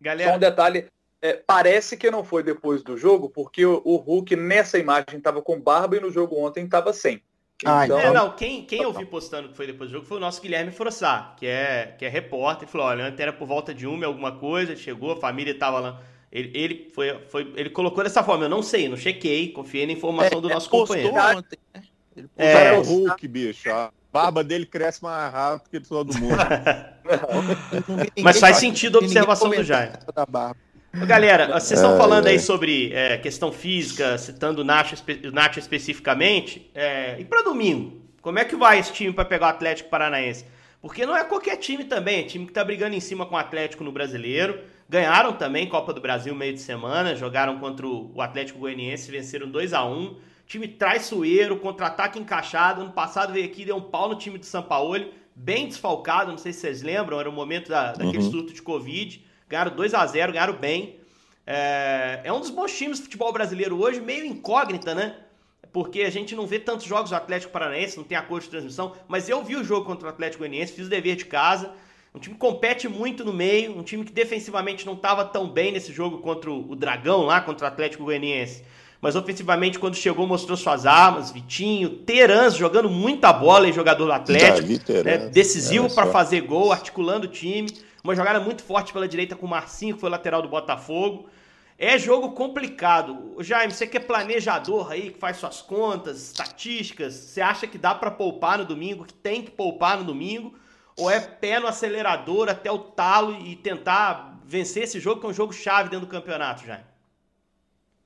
[0.00, 0.30] Galera...
[0.30, 0.88] Só um detalhe,
[1.20, 5.42] é, parece que não foi depois do jogo, porque o, o Hulk nessa imagem estava
[5.42, 7.20] com barba e no jogo ontem estava sem.
[7.64, 7.98] Ah, então...
[7.98, 10.42] É, não, quem, quem eu vi postando que foi depois do jogo foi o nosso
[10.42, 13.86] Guilherme Frossá, que é, que é repórter, e falou, olha, antes era por volta de
[13.86, 16.02] uma alguma coisa, chegou, a família estava lá.
[16.30, 19.92] Ele, ele, foi, foi, ele colocou dessa forma, eu não sei, não chequei, confiei na
[19.92, 21.14] informação é, do nosso companheiro.
[21.14, 21.82] Ontem, né?
[22.14, 23.70] Ele é, o Hulk, bicho.
[23.70, 26.36] A barba dele cresce mais rápido que todo mundo.
[28.22, 29.98] Mas faz sentido a observação do Jair.
[30.14, 30.65] Da barba.
[31.04, 36.70] Galera, vocês estão falando aí sobre é, questão física, citando o Nacho, o Nacho especificamente.
[36.74, 40.46] É, e para domingo, como é que vai esse time para pegar o Atlético Paranaense?
[40.80, 43.38] Porque não é qualquer time também, é time que está brigando em cima com o
[43.38, 44.60] Atlético no Brasileiro.
[44.88, 49.72] Ganharam também Copa do Brasil meio de semana, jogaram contra o Atlético Goianiense, venceram 2
[49.72, 52.80] a 1 Time traiçoeiro, contra-ataque encaixado.
[52.80, 56.38] Ano passado veio aqui, deu um pau no time do São Paulo, bem desfalcado, não
[56.38, 58.30] sei se vocês lembram, era o momento da, daquele uhum.
[58.30, 59.24] surto de Covid.
[59.48, 61.00] Ganharam 2 a 0 ganharam bem.
[61.46, 65.14] É, é um dos bons times do futebol brasileiro hoje, meio incógnita, né?
[65.72, 68.94] Porque a gente não vê tantos jogos do Atlético Paranaense, não tem acordo de transmissão,
[69.06, 71.70] mas eu vi o jogo contra o Atlético Goianiense, fiz o dever de casa.
[72.14, 75.70] Um time que compete muito no meio, um time que defensivamente não estava tão bem
[75.70, 78.64] nesse jogo contra o Dragão lá, contra o Atlético Goianiense.
[79.00, 81.30] Mas ofensivamente, quando chegou, mostrou suas armas.
[81.30, 84.66] Vitinho, Terans jogando muita bola, jogador do Atlético.
[85.04, 87.68] Né, decisivo para fazer gol, articulando o time.
[88.06, 91.28] Uma jogada muito forte pela direita com o Marcinho, que foi lateral do Botafogo.
[91.76, 93.34] É jogo complicado.
[93.40, 97.96] Jaime, você que é planejador aí, que faz suas contas, estatísticas, você acha que dá
[97.96, 100.56] para poupar no domingo, que tem que poupar no domingo?
[100.96, 105.30] Ou é pé no acelerador até o talo e tentar vencer esse jogo, que é
[105.30, 106.84] um jogo chave dentro do campeonato, Jaime?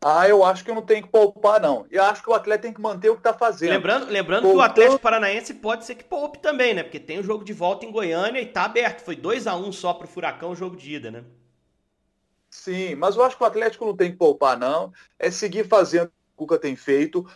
[0.03, 1.87] Ah, eu acho que não tem que poupar, não.
[1.91, 3.71] Eu acho que o atleta tem que manter o que está fazendo.
[3.71, 6.83] Lembrando, lembrando que o Atlético Paranaense pode ser que poupe também, né?
[6.83, 9.03] Porque tem o jogo de volta em Goiânia e tá aberto.
[9.03, 11.23] Foi 2 a 1 um só pro Furacão o jogo de ida, né?
[12.49, 14.91] Sim, mas eu acho que o Atlético não tem que poupar, não.
[15.19, 17.27] É seguir fazendo o que o Cuca tem feito.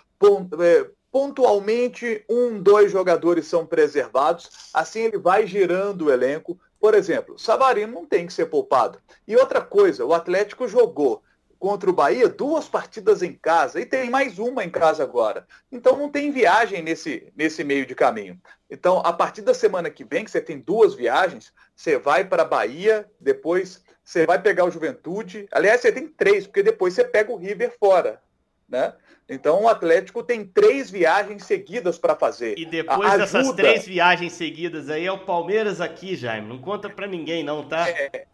[0.59, 4.71] É, pontualmente, um, dois jogadores são preservados.
[4.73, 6.59] Assim ele vai girando o elenco.
[6.81, 8.99] Por exemplo, Savarino não tem que ser poupado.
[9.29, 11.23] E outra coisa, o Atlético jogou
[11.65, 15.47] contra o Bahia, duas partidas em casa e tem mais uma em casa agora.
[15.73, 18.39] Então não tem viagem nesse, nesse meio de caminho.
[18.71, 22.43] Então, a partir da semana que vem, que você tem duas viagens, você vai para
[22.43, 25.49] a Bahia, depois você vai pegar o Juventude.
[25.51, 28.21] Aliás, você tem três, porque depois você pega o River fora.
[28.69, 28.93] Né?
[29.27, 32.59] Então o Atlético tem três viagens seguidas para fazer.
[32.59, 33.19] E depois Ajuda...
[33.19, 36.47] dessas três viagens seguidas aí é o Palmeiras aqui, Jaime.
[36.47, 37.89] Não conta para ninguém não, tá?
[37.89, 38.27] É,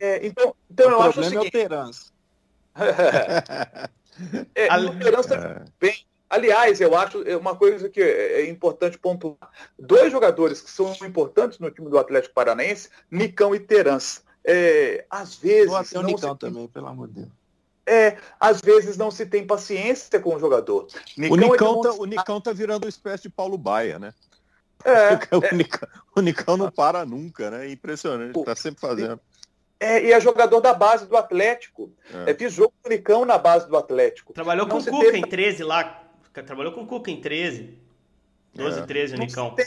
[0.00, 1.54] é, então, então eu acho o seguinte...
[1.54, 2.17] É o
[4.54, 5.94] é, a liderança bem.
[6.30, 9.50] Aliás, eu acho é uma coisa que é, é importante pontuar.
[9.78, 14.22] Dois jogadores que são importantes no time do Atlético Paranaense, Nicão e Terans.
[14.44, 15.72] É, às vezes.
[15.92, 16.50] o Nicão tem...
[16.50, 17.28] também, pelo amor de Deus.
[17.86, 20.86] É, às vezes não se tem paciência com o jogador.
[21.16, 24.12] Nicão o, Nicão tá, o Nicão tá virando uma espécie de Paulo Baia, né?
[24.84, 25.54] É, o, é.
[25.54, 27.70] Nicão, o Nicão não para nunca, né?
[27.70, 29.18] Impressionante, tá sempre fazendo.
[29.80, 31.92] É, e é jogador da base do Atlético.
[32.26, 32.30] É.
[32.30, 34.32] É, fiz jogo com o Nicão na base do Atlético.
[34.32, 35.18] Trabalhou não com o Cuca teve...
[35.18, 36.02] em 13 lá.
[36.32, 37.78] Trabalhou com o Cuca em 13.
[38.54, 38.82] 12, é.
[38.86, 39.54] 13 o Nicão.
[39.54, 39.66] Tem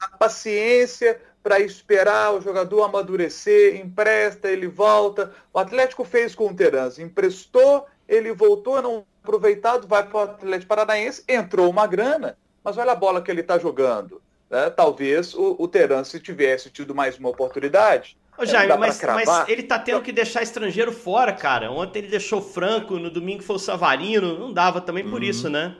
[0.00, 5.32] a paciência para esperar o jogador amadurecer, empresta, ele volta.
[5.52, 10.68] O Atlético fez com o Terans, emprestou, ele voltou, não aproveitado, vai para o Atlético
[10.68, 14.22] Paranaense, entrou uma grana, mas olha a bola que ele está jogando.
[14.48, 14.70] Né?
[14.70, 19.78] Talvez o, o Terans, tivesse tido mais uma oportunidade, Ô, Jaime, mas, mas, ele tá
[19.78, 21.70] tendo que deixar estrangeiro fora, cara.
[21.70, 24.38] Ontem ele deixou Franco, no domingo foi o Savarino.
[24.38, 25.28] Não dava também por uhum.
[25.28, 25.76] isso, né?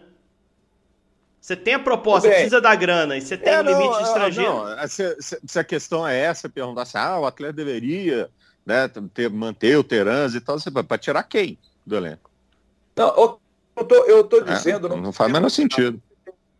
[1.41, 4.03] Você tem a proposta, precisa da grana, e você tem é, um limite de é,
[4.03, 4.53] estrangeiro.
[4.53, 8.31] Não, se, se, se, a questão é essa, perguntar se ah, o atleta deveria
[8.65, 10.57] né, ter, manter o Terans e tal,
[10.89, 12.31] para tirar quem do elenco?
[12.97, 13.39] Não,
[13.77, 14.89] eu tô, eu tô é, dizendo.
[14.89, 16.01] não, não faz o menor sentido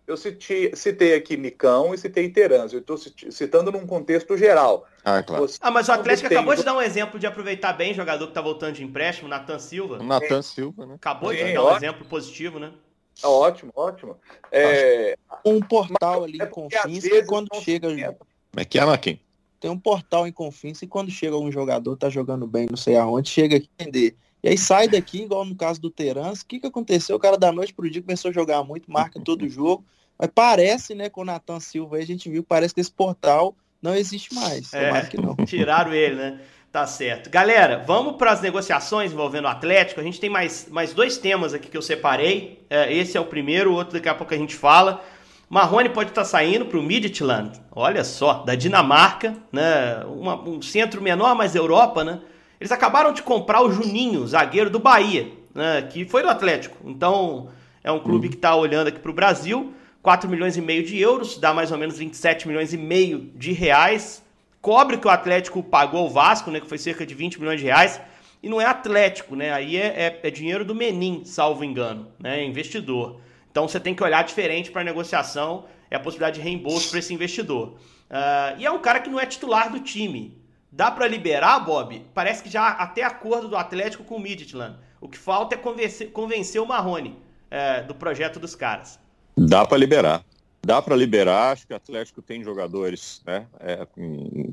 [0.07, 2.73] eu citei, citei aqui Nicão e citei Terans.
[2.73, 4.87] Eu estou citando num contexto geral.
[5.05, 5.47] Ah, é claro.
[5.47, 6.39] Você, ah mas o Atlético tem...
[6.39, 9.29] acabou de dar um exemplo de aproveitar bem o jogador que está voltando de empréstimo,
[9.29, 10.03] Natan Silva.
[10.03, 10.95] Natan Silva, né?
[10.95, 12.73] Acabou Sim, de dar um exemplo positivo, né?
[13.21, 14.17] Tá ótimo, ótimo.
[14.51, 15.17] É...
[15.45, 17.89] Um portal ali é com fins quando chega.
[17.89, 18.17] Como
[18.57, 19.25] é que é, Marquinhos?
[19.65, 22.99] tem um portal em Confins e quando chega um jogador, tá jogando bem, não sei
[22.99, 24.15] aonde, chega aqui vender.
[24.45, 27.17] E aí sai daqui, igual no caso do Terans, o que, que aconteceu?
[27.17, 29.83] O cara da noite pro dia começou a jogar muito, marca todo jogo.
[30.19, 33.57] Mas parece, né, com o Natan Silva aí, a gente viu, parece que esse portal
[33.81, 34.71] não existe mais.
[34.75, 34.91] É,
[35.49, 36.41] tiraram ele, né?
[36.71, 37.31] Tá certo.
[37.31, 40.03] Galera, vamos para as negociações envolvendo o Atlético.
[40.03, 42.63] A gente tem mais, mais dois temas aqui que eu separei.
[42.69, 45.03] É, esse é o primeiro, o outro daqui a pouco a gente fala.
[45.49, 50.05] Marrone pode estar tá saindo para o Midtjylland, olha só, da Dinamarca, né?
[50.05, 52.21] Uma, um centro menor, mas Europa, né?
[52.65, 55.83] Eles acabaram de comprar o Juninho, zagueiro do Bahia, né?
[55.83, 56.77] que foi do Atlético.
[56.89, 57.51] Então,
[57.83, 59.75] é um clube que está olhando aqui para o Brasil.
[60.03, 63.53] 4 milhões e meio de euros, dá mais ou menos 27 milhões e meio de
[63.53, 64.25] reais
[64.65, 67.67] cobre que o Atlético pagou ao Vasco, né, que foi cerca de 20 milhões de
[67.67, 68.01] reais,
[68.43, 69.53] e não é Atlético, né?
[69.53, 72.41] Aí é, é, é dinheiro do Menin, salvo engano, né?
[72.41, 73.21] É investidor.
[73.51, 76.99] Então você tem que olhar diferente para a negociação, é a possibilidade de reembolso para
[76.99, 77.75] esse investidor.
[78.11, 80.35] Uh, e é um cara que não é titular do time.
[80.77, 82.05] Dá para liberar, Bob?
[82.13, 84.77] Parece que já até acordo do Atlético com o Midtjylland.
[85.01, 88.99] O que falta é convencer, convencer o Marrone uh, do projeto dos caras.
[89.37, 90.25] Dá para liberar.
[90.67, 93.87] Dá para liberar, acho que o Atlético tem jogadores né, é,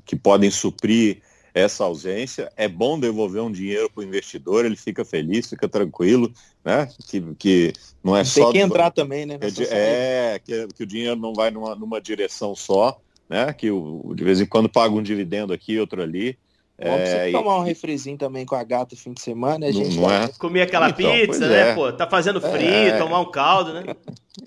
[0.05, 1.23] que podem suprir
[1.55, 2.51] essa ausência.
[2.55, 6.31] É bom devolver um dinheiro para o investidor, ele fica feliz, fica tranquilo,
[6.63, 6.87] né?
[7.07, 8.43] Que, que não é tem só.
[8.43, 9.39] Tem que entrar também, né?
[9.71, 12.99] É, que, que, o dinheiro não vai numa, numa direção só,
[13.31, 13.53] né?
[13.53, 16.37] Que o, de vez em quando paga um dividendo aqui, outro ali.
[16.77, 20.11] Bom, é, tomar um refrizinho também com a gata fim de semana, a gente não
[20.11, 20.27] é.
[20.39, 21.75] comer aquela então, pizza, né, é.
[21.75, 21.93] pô?
[21.93, 22.97] Tá fazendo frio, é.
[22.97, 23.83] tomar um caldo, né?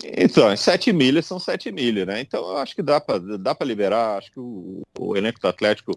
[0.03, 2.19] Então, sete milhas são sete milhas, né?
[2.19, 5.47] Então eu acho que dá para dá para liberar, acho que o, o, elenco do
[5.47, 5.93] Atlético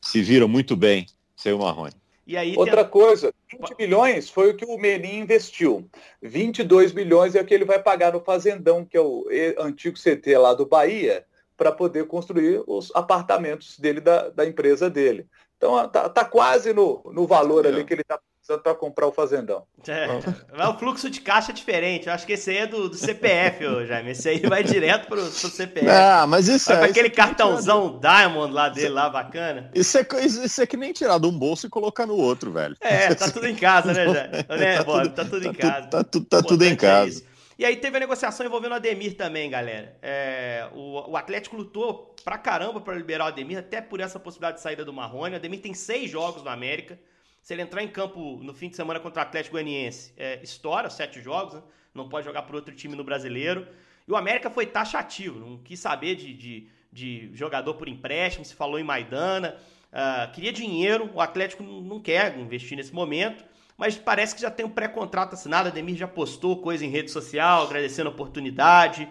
[0.00, 1.94] se vira muito bem sem o Marrone.
[2.24, 2.92] E aí, Outra tem...
[2.92, 5.90] coisa, 20 milhões foi o que o Menin investiu.
[6.22, 9.26] 22 milhões é o que ele vai pagar no Fazendão, que é o
[9.58, 11.24] antigo CT lá do Bahia,
[11.56, 15.26] para poder construir os apartamentos dele da, da empresa dele.
[15.56, 19.12] Então tá, tá quase no, no valor ali que ele está precisando para comprar o
[19.12, 19.62] fazendão.
[19.86, 20.08] É,
[20.66, 22.08] o fluxo de caixa é diferente.
[22.08, 24.10] Eu acho que esse aí é do, do CPF, ô, Jaime.
[24.10, 25.88] Esse aí vai direto pro, pro CPF.
[25.88, 26.80] Ah, mas isso vai é.
[26.80, 29.70] Pra aquele cartãozão Diamond lá dele, lá, bacana.
[29.72, 32.76] Isso é, isso é que nem tirar de um bolso e colocar no outro, velho.
[32.80, 34.44] É, tá tudo em casa, né, Jaime?
[34.48, 35.08] Né, Bob?
[35.10, 35.86] Tá tudo em casa.
[35.86, 37.22] Tá, tu, tá tudo em casa.
[37.28, 37.31] É
[37.62, 39.96] e aí teve a negociação envolvendo o Ademir também, galera.
[40.02, 44.56] É, o, o Atlético lutou pra caramba para liberar o Ademir, até por essa possibilidade
[44.56, 45.34] de saída do Marrone.
[45.34, 46.98] O Ademir tem seis jogos no América.
[47.40, 50.90] Se ele entrar em campo no fim de semana contra o Atlético Goianiense, é, estoura
[50.90, 51.62] sete jogos, né?
[51.94, 53.68] não pode jogar por outro time no brasileiro.
[54.08, 58.56] E o América foi taxativo, não quis saber de, de, de jogador por empréstimo, se
[58.56, 59.56] falou em Maidana.
[59.92, 63.44] Uh, queria dinheiro, o Atlético não quer investir nesse momento,
[63.82, 65.68] mas parece que já tem um pré-contrato assinado.
[65.68, 69.08] Ademir já postou coisa em rede social, agradecendo a oportunidade.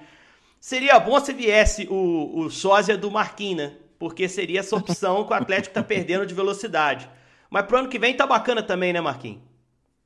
[0.62, 3.74] Seria bom se viesse o, o sósia do Marquinhos, né?
[4.00, 7.10] Porque seria essa opção que o Atlético tá perdendo de velocidade.
[7.50, 9.42] Mas pro ano que vem tá bacana também, né, Marquinhos?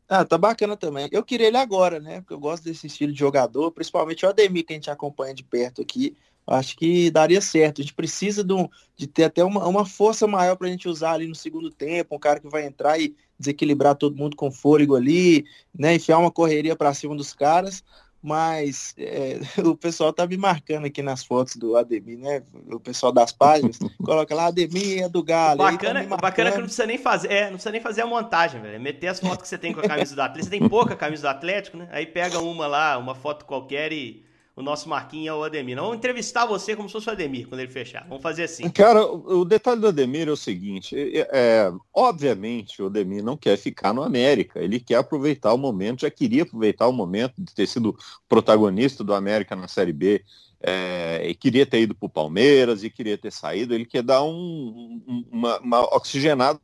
[0.10, 1.08] Ah, tá bacana também.
[1.12, 2.22] Eu queria ele agora, né?
[2.22, 5.44] Porque eu gosto desse estilo de jogador, principalmente o Ademir, que a gente acompanha de
[5.44, 6.18] perto aqui.
[6.48, 7.82] Acho que daria certo.
[7.82, 10.88] A gente precisa de, um, de ter até uma, uma força maior para a gente
[10.88, 14.52] usar ali no segundo tempo, um cara que vai entrar e desequilibrar todo mundo com
[14.52, 15.46] fôlego ali,
[15.78, 15.96] né?
[15.96, 17.84] Enfiar uma correria para cima dos caras
[18.26, 22.42] mas é, o pessoal tá me marcando aqui nas fotos do Ademir, né?
[22.72, 25.60] O pessoal das páginas coloca lá Ademir é do Galo.
[25.60, 28.60] Bacana, tá bacana que não precisa nem fazer, é, não precisa nem fazer a montagem,
[28.60, 28.76] velho.
[28.76, 30.52] É meter as fotos que você tem com a camisa do Atlético.
[30.52, 31.88] Você tem pouca camisa do Atlético, né?
[31.92, 35.76] Aí pega uma lá, uma foto qualquer e o nosso Marquinhos é o Ademir.
[35.76, 38.08] Não, vamos entrevistar você como se fosse o Ademir quando ele fechar.
[38.08, 38.70] Vamos fazer assim.
[38.70, 43.58] Cara, o, detalhe do Ademir é o seguinte: é, é, obviamente o Ademir não quer
[43.58, 44.62] ficar no América.
[44.62, 47.98] Ele quer aproveitar o momento, já queria aproveitar o momento de ter sido
[48.30, 50.24] protagonista do América na Série B.
[50.62, 53.76] É, e queria ter ido para o Palmeiras e queria ter saído.
[53.76, 56.60] Ele quer dar um, um, uma, uma oxigenada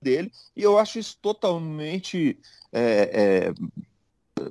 [0.00, 0.30] dele.
[0.56, 2.38] E eu acho isso totalmente
[2.72, 3.52] é,
[4.42, 4.50] é,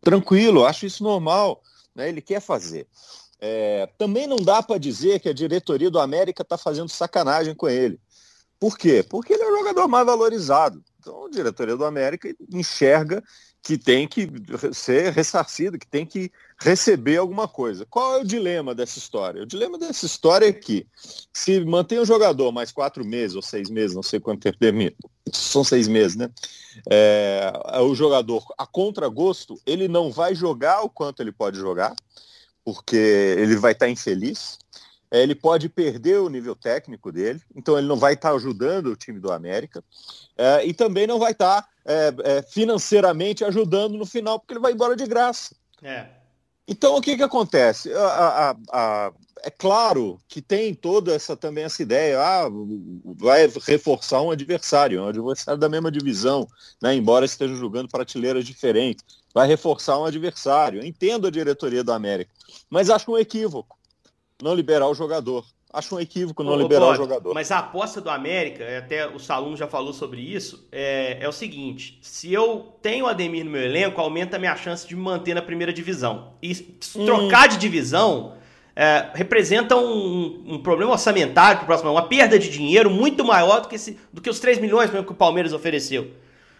[0.00, 1.62] tranquilo, acho isso normal
[1.94, 2.08] né?
[2.08, 2.86] ele quer fazer.
[3.40, 7.68] É, também não dá para dizer que a diretoria do América está fazendo sacanagem com
[7.68, 8.00] ele.
[8.58, 9.04] Por quê?
[9.08, 10.82] Porque ele é o jogador mais valorizado.
[11.00, 13.22] Então a diretoria do América enxerga
[13.62, 14.28] que tem que
[14.72, 17.86] ser ressarcido, que tem que receber alguma coisa.
[17.86, 19.42] Qual é o dilema dessa história?
[19.42, 20.84] O dilema dessa história é que
[21.32, 24.92] se mantém o jogador mais quatro meses ou seis meses, não sei quanto tempo termina,
[25.32, 26.28] são seis meses, né?
[26.90, 31.94] É, o jogador a contragosto, ele não vai jogar o quanto ele pode jogar,
[32.64, 32.96] porque
[33.38, 34.58] ele vai estar infeliz.
[35.08, 38.96] É, ele pode perder o nível técnico dele, então ele não vai estar ajudando o
[38.96, 39.84] time do América,
[40.38, 44.72] é, e também não vai estar é, é, financeiramente ajudando no final, porque ele vai
[44.72, 45.54] embora de graça.
[45.82, 46.06] É.
[46.66, 47.92] Então, o que, que acontece?
[47.92, 52.48] A, a, a, é claro que tem toda essa também essa ideia, ah,
[53.04, 56.46] vai reforçar um adversário, um adversário da mesma divisão,
[56.80, 60.84] né, embora esteja jogando prateleiras diferentes, vai reforçar um adversário.
[60.84, 62.30] Entendo a diretoria do América,
[62.70, 63.76] mas acho um equívoco
[64.42, 65.46] não liberar o jogador.
[65.72, 67.32] Acho um equívoco não Ô, liberar o jogador.
[67.32, 71.32] Mas a aposta do América, até o Salum já falou sobre isso, é, é, o
[71.32, 75.00] seguinte: se eu tenho o Ademir no meu elenco, aumenta a minha chance de me
[75.00, 76.34] manter na primeira divisão.
[76.42, 76.52] E
[76.94, 77.06] hum.
[77.06, 78.34] trocar de divisão
[78.76, 83.60] é, representa um, um, problema orçamentário para o próximo uma perda de dinheiro muito maior
[83.60, 86.10] do que, esse, do que os 3 milhões mesmo que o Palmeiras ofereceu.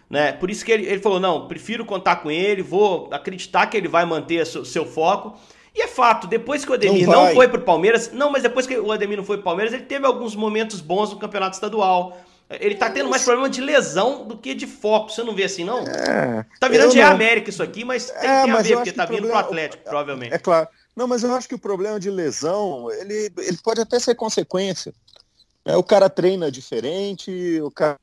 [0.09, 0.31] Né?
[0.31, 3.87] Por isso que ele, ele falou: não, prefiro contar com ele, vou acreditar que ele
[3.87, 5.37] vai manter seu, seu foco.
[5.75, 8.67] E é fato, depois que o Ademir não, não foi pro Palmeiras, não, mas depois
[8.67, 12.15] que o Ademir não foi pro Palmeiras, ele teve alguns momentos bons no campeonato estadual.
[12.49, 15.11] Ele tá tendo mais problema de lesão do que de foco.
[15.11, 15.79] Você não vê assim, não?
[15.79, 19.05] É, tá virando de América isso aqui, mas tem, é, tem a ver, porque tá
[19.05, 20.33] vindo problema, pro Atlético, provavelmente.
[20.33, 20.67] É claro.
[20.95, 24.93] Não, mas eu acho que o problema de lesão, ele, ele pode até ser consequência.
[25.65, 27.97] É, o cara treina diferente, o cara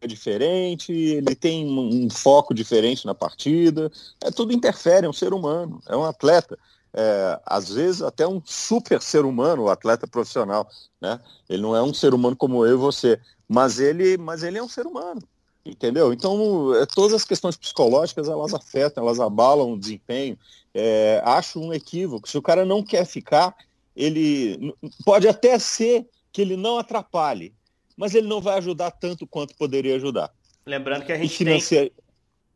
[0.00, 3.92] é diferente, ele tem um, um foco diferente na partida.
[4.24, 6.58] É, tudo interfere, é um ser humano, é um atleta
[6.94, 10.68] é, às vezes até um super ser humano, o atleta profissional,
[11.00, 11.20] né?
[11.48, 14.62] Ele não é um ser humano como eu e você, mas ele, mas ele é
[14.62, 15.22] um ser humano,
[15.64, 16.12] entendeu?
[16.12, 20.38] Então, é, todas as questões psicológicas, elas afetam, elas abalam o desempenho.
[20.74, 22.28] É, acho um equívoco.
[22.28, 23.54] Se o cara não quer ficar,
[23.96, 24.74] ele
[25.04, 27.54] pode até ser que ele não atrapalhe,
[27.96, 30.30] mas ele não vai ajudar tanto quanto poderia ajudar.
[30.64, 31.90] Lembrando que a gente tem...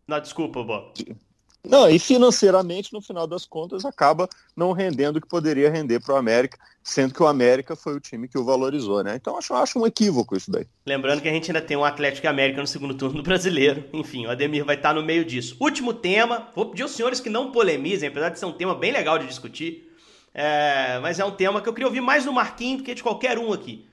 [0.07, 0.93] Não, desculpa, Bob.
[1.65, 6.15] Não, e financeiramente, no final das contas, acaba não rendendo o que poderia render para
[6.15, 9.15] o América, sendo que o América foi o time que o valorizou, né?
[9.15, 10.67] Então acho, acho um equívoco isso daí.
[10.85, 13.85] Lembrando que a gente ainda tem um Atlético América no segundo turno do brasileiro.
[13.93, 15.57] Enfim, o Ademir vai estar no meio disso.
[15.61, 18.91] Último tema, vou pedir aos senhores que não polemizem, apesar de ser um tema bem
[18.91, 19.89] legal de discutir.
[20.35, 23.05] É, mas é um tema que eu queria ouvir mais do Marquinhos do que de
[23.05, 23.87] qualquer um aqui.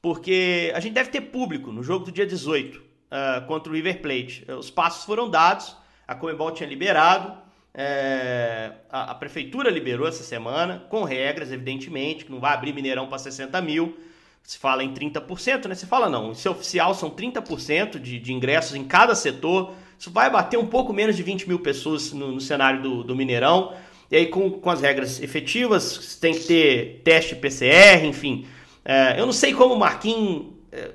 [0.00, 3.74] Porque a gente deve ter público no jogo do dia 18 uh, é, contra o
[3.74, 4.46] River Plate.
[4.56, 7.46] Os passos foram dados a Comebol tinha liberado,
[7.78, 13.06] é, a, a, prefeitura liberou essa semana, com regras, evidentemente, que não vai abrir Mineirão
[13.06, 13.98] para 60 mil.
[14.42, 15.74] Se fala em 30%, né?
[15.74, 19.74] Se fala não, isso é oficial, são 30% de, de ingressos em cada setor.
[19.98, 23.14] Isso vai bater um pouco menos de 20 mil pessoas no, no cenário do, do
[23.14, 23.74] Mineirão.
[24.10, 28.46] E aí, com, com as regras efetivas, tem que ter teste PCR, enfim.
[28.84, 30.92] É, eu não sei como o Marquinhos é,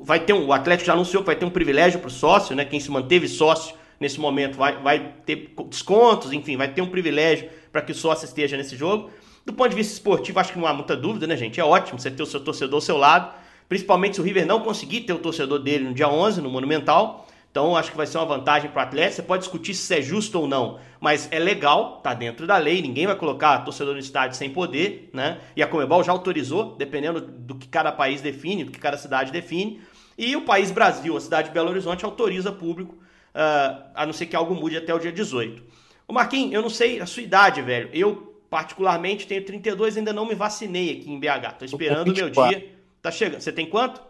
[0.00, 0.46] vai ter um.
[0.46, 2.64] O Atlético já anunciou que vai ter um privilégio para o sócio, né?
[2.64, 7.50] Quem se manteve sócio nesse momento vai, vai ter descontos, enfim, vai ter um privilégio
[7.70, 9.10] para que o sócio esteja nesse jogo.
[9.44, 11.60] Do ponto de vista esportivo, acho que não há muita dúvida, né, gente?
[11.60, 13.32] É ótimo você ter o seu torcedor ao seu lado,
[13.68, 17.26] principalmente se o River não conseguir ter o torcedor dele no dia 11, no Monumental.
[17.50, 19.12] Então, acho que vai ser uma vantagem para o atleta.
[19.12, 22.80] Você pode discutir se é justo ou não, mas é legal, tá dentro da lei.
[22.80, 25.40] Ninguém vai colocar torcedor no estádio sem poder, né?
[25.56, 29.32] E a Comebol já autorizou, dependendo do que cada país define, do que cada cidade
[29.32, 29.80] define.
[30.16, 32.94] E o país Brasil, a cidade de Belo Horizonte, autoriza público
[33.34, 35.62] uh, a não ser que algo mude até o dia 18.
[36.06, 37.88] O Marquinhos, eu não sei a sua idade, velho.
[37.92, 41.58] Eu, particularmente, tenho 32 ainda não me vacinei aqui em BH.
[41.58, 42.74] Tô esperando o meu dia.
[43.00, 43.40] Tá chegando.
[43.40, 44.02] Você tem quanto?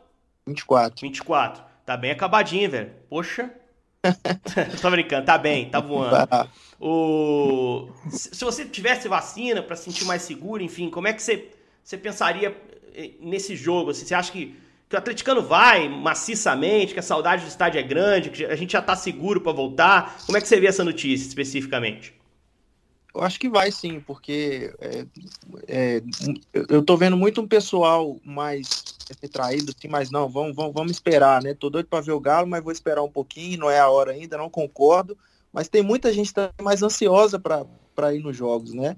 [0.47, 1.01] 24.
[1.01, 1.63] 24.
[1.85, 2.91] Tá bem acabadinho, velho.
[3.09, 3.51] Poxa.
[4.81, 6.27] Tô brincando, tá bem, tá voando.
[6.81, 7.91] O...
[8.09, 11.51] Se você tivesse vacina para se sentir mais seguro, enfim, como é que você,
[11.85, 12.57] você pensaria
[12.95, 13.91] eh, nesse jogo?
[13.91, 14.57] Assim, você acha que
[14.91, 18.73] que o atleticano vai maciçamente, que a saudade do estádio é grande, que a gente
[18.73, 20.19] já está seguro para voltar.
[20.27, 22.13] Como é que você vê essa notícia especificamente?
[23.15, 25.07] Eu acho que vai sim, porque é,
[25.69, 26.03] é,
[26.69, 28.83] eu estou vendo muito um pessoal mais
[29.23, 31.55] retraído, assim, mas não, vamos, vamos, vamos esperar, né?
[31.55, 34.11] Tô doido para ver o Galo, mas vou esperar um pouquinho, não é a hora
[34.11, 35.17] ainda, não concordo.
[35.53, 38.97] Mas tem muita gente mais ansiosa para ir nos jogos, né?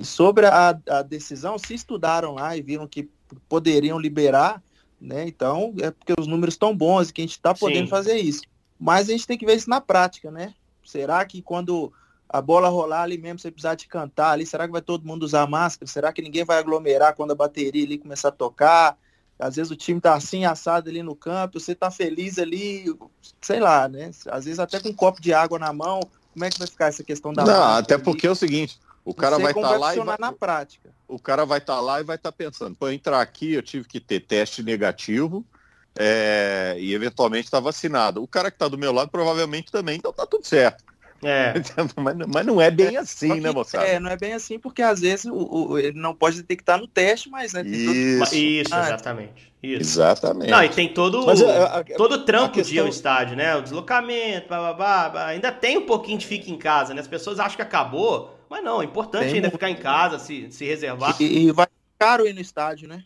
[0.00, 3.08] E sobre a, a decisão, se estudaram lá e viram que
[3.48, 4.60] poderiam liberar,
[5.00, 5.26] né?
[5.26, 7.90] Então, é porque os números estão bons e que a gente está podendo Sim.
[7.90, 8.42] fazer isso.
[8.78, 10.54] Mas a gente tem que ver isso na prática, né?
[10.84, 11.92] Será que quando
[12.28, 15.22] a bola rolar ali mesmo, você precisar de cantar ali, será que vai todo mundo
[15.22, 15.90] usar máscara?
[15.90, 18.98] Será que ninguém vai aglomerar quando a bateria ali começar a tocar?
[19.38, 22.84] Às vezes o time tá assim, assado ali no campo, você tá feliz ali,
[23.40, 24.10] sei lá, né?
[24.26, 26.00] Às vezes até com um copo de água na mão,
[26.32, 28.02] como é que vai ficar essa questão da Não, até ali?
[28.02, 28.78] porque é o seguinte,
[29.10, 30.90] o cara vai estar tá lá e vai, na prática.
[31.06, 33.62] O cara vai estar tá lá e vai estar tá pensando, para entrar aqui eu
[33.62, 35.44] tive que ter teste negativo
[35.98, 38.22] é, e eventualmente estar tá vacinado.
[38.22, 40.84] O cara que está do meu lado provavelmente também, então tá tudo certo.
[41.22, 41.54] É.
[41.96, 43.86] mas, mas, não é bem é, assim, que, né, moçada?
[43.86, 46.86] É, não é bem assim, porque às vezes o, o, ele não pode detectar no
[46.86, 48.34] teste, mas né, Isso, todo...
[48.36, 49.52] Isso ah, exatamente.
[49.62, 49.82] Isso.
[49.82, 50.50] Exatamente.
[50.50, 52.70] Não, e tem todo, mas, a, a, todo o trampo questão...
[52.70, 53.56] de ir ao estádio, né?
[53.56, 57.00] O deslocamento, blá, blá, blá, ainda tem um pouquinho de fica em casa, né?
[57.00, 60.50] As pessoas acham que acabou, mas não, é importante tem ainda ficar em casa, se,
[60.50, 61.16] se reservar.
[61.20, 61.66] E, e vai
[61.98, 63.04] caro ir no estádio, né?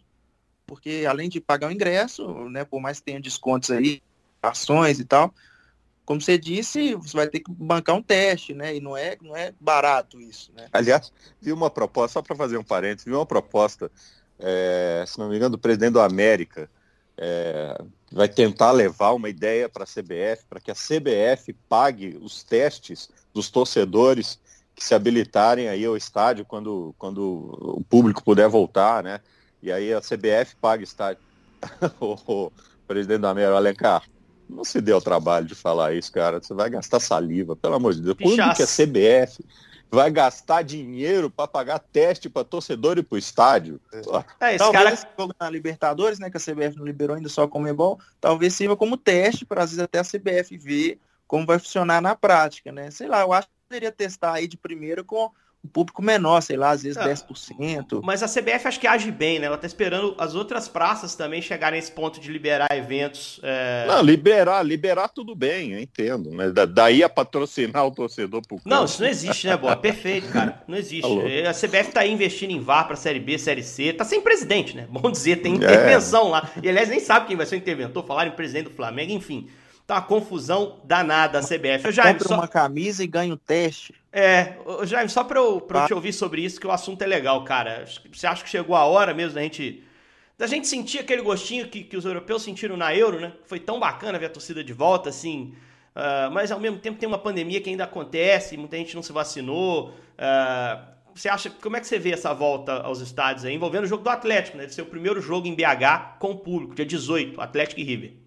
[0.66, 4.02] Porque além de pagar o ingresso, né, por mais que tenha descontos aí,
[4.42, 5.34] ações e tal,
[6.04, 8.76] como você disse, você vai ter que bancar um teste, né?
[8.76, 10.68] E não é, não é barato isso, né?
[10.72, 13.90] Aliás, vi uma proposta, só para fazer um parênteses, vi uma proposta,
[14.38, 16.68] é, se não me engano, do presidente da América,
[17.16, 17.78] é,
[18.10, 23.08] vai tentar levar uma ideia para a CBF, para que a CBF pague os testes
[23.32, 24.40] dos torcedores
[24.82, 29.20] se habilitarem aí ao estádio quando, quando o público puder voltar, né?
[29.62, 31.22] E aí a CBF paga estádio.
[32.00, 32.50] o,
[32.86, 34.02] presidente da América, Alencar,
[34.50, 36.42] não se dê o trabalho de falar isso, cara.
[36.42, 38.16] Você vai gastar saliva, pelo amor de Deus.
[38.20, 39.44] Quando que a CBF
[39.88, 43.80] vai gastar dinheiro para pagar teste para torcedor e para o estádio?
[43.92, 44.94] É, esse talvez cara...
[44.94, 47.98] esse jogo na Libertadores, né, que a CBF não liberou ainda só como é bom,
[48.20, 52.14] talvez sirva como teste para às vezes até a CBF ver como vai funcionar na
[52.14, 52.90] prática, né?
[52.90, 55.30] Sei lá, eu acho que poderia testar aí de primeiro com
[55.64, 58.00] um público menor, sei lá, às vezes ah, 10%.
[58.02, 59.46] Mas a CBF acho que age bem, né?
[59.46, 63.38] Ela tá esperando as outras praças também chegarem nesse ponto de liberar eventos.
[63.44, 63.86] É...
[63.86, 66.30] Não, liberar, liberar tudo bem, eu entendo.
[66.32, 68.68] Mas da, daí a patrocinar o torcedor pro campo.
[68.68, 69.76] Não, isso não existe, né, Boa?
[69.76, 70.62] Perfeito, cara.
[70.66, 71.04] Não existe.
[71.04, 71.22] Alô.
[71.48, 73.92] A CBF tá aí investindo em VAR pra Série B, Série C.
[73.92, 74.86] Tá sem presidente, né?
[74.90, 75.56] Bom dizer, tem é.
[75.56, 76.30] intervenção é.
[76.30, 76.50] lá.
[76.62, 79.48] E aliás, nem sabe quem vai ser o interventor, falaram em presidente do Flamengo, enfim.
[79.92, 81.84] Tá uma confusão danada a CBF.
[81.84, 82.34] Eu já Compre só...
[82.34, 83.94] uma camisa e ganha o teste.
[84.10, 87.06] É, Jaime, só pra eu, pra eu te ouvir sobre isso, que o assunto é
[87.06, 87.84] legal, cara.
[88.10, 89.84] Você acha que chegou a hora mesmo da gente
[90.38, 93.34] da gente sentir aquele gostinho que, que os europeus sentiram na Euro, né?
[93.44, 95.54] Foi tão bacana ver a torcida de volta, assim.
[95.94, 99.12] Uh, mas ao mesmo tempo tem uma pandemia que ainda acontece, muita gente não se
[99.12, 99.90] vacinou.
[99.90, 103.86] Uh, você acha, como é que você vê essa volta aos estádios aí, envolvendo o
[103.86, 104.62] jogo do Atlético, né?
[104.62, 108.21] Deve ser o primeiro jogo em BH com o público, dia 18, Atlético e River.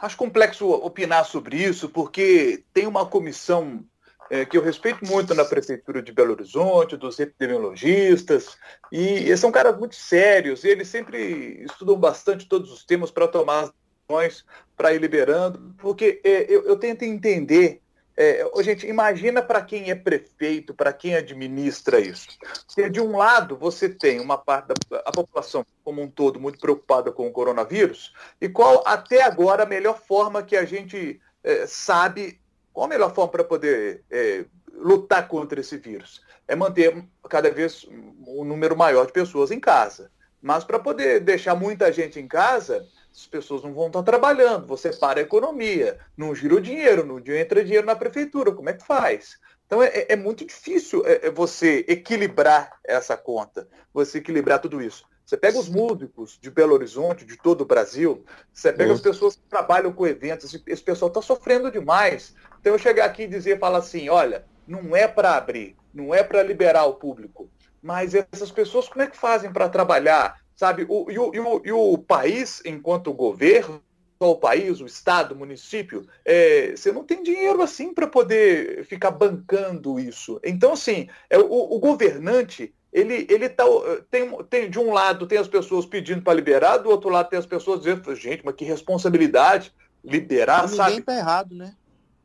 [0.00, 3.84] Acho complexo opinar sobre isso, porque tem uma comissão
[4.30, 8.56] é, que eu respeito muito na Prefeitura de Belo Horizonte, dos epidemiologistas,
[8.92, 13.28] e, e são caras muito sérios, e eles sempre estudam bastante todos os temas para
[13.28, 13.72] tomar as
[14.08, 14.44] decisões,
[14.76, 17.80] para ir liberando, porque é, eu, eu tento entender
[18.16, 22.28] é, gente, imagina para quem é prefeito, para quem administra isso.
[22.66, 26.58] Se de um lado você tem uma parte da a população como um todo muito
[26.58, 31.66] preocupada com o coronavírus, e qual até agora a melhor forma que a gente é,
[31.66, 32.40] sabe,
[32.72, 36.22] qual a melhor forma para poder é, lutar contra esse vírus?
[36.48, 37.86] É manter cada vez
[38.26, 40.10] um número maior de pessoas em casa.
[40.40, 42.86] Mas para poder deixar muita gente em casa,
[43.16, 47.18] as pessoas não vão estar trabalhando, você para a economia, não gira o dinheiro, não
[47.34, 49.38] entra dinheiro na prefeitura, como é que faz?
[49.66, 55.04] Então é, é muito difícil é, é, você equilibrar essa conta, você equilibrar tudo isso.
[55.24, 59.34] Você pega os músicos de Belo Horizonte, de todo o Brasil, você pega as pessoas
[59.34, 62.34] que trabalham com eventos, esse, esse pessoal está sofrendo demais.
[62.60, 66.22] Então eu chegar aqui e dizer, falar assim, olha, não é para abrir, não é
[66.22, 67.50] para liberar o público,
[67.82, 70.38] mas essas pessoas como é que fazem para trabalhar?
[70.56, 70.86] Sabe?
[70.88, 73.80] O, e, o, e, o, e o país, enquanto governo,
[74.18, 79.10] o país, o estado, o município, é, você não tem dinheiro assim para poder ficar
[79.10, 80.40] bancando isso.
[80.42, 83.64] Então, assim, é, o, o governante, ele, ele tá,
[84.10, 87.38] tem, tem, de um lado tem as pessoas pedindo para liberar, do outro lado tem
[87.38, 90.90] as pessoas dizendo, gente, mas que responsabilidade liberar, mas sabe?
[90.90, 91.74] Ninguém tá errado, né?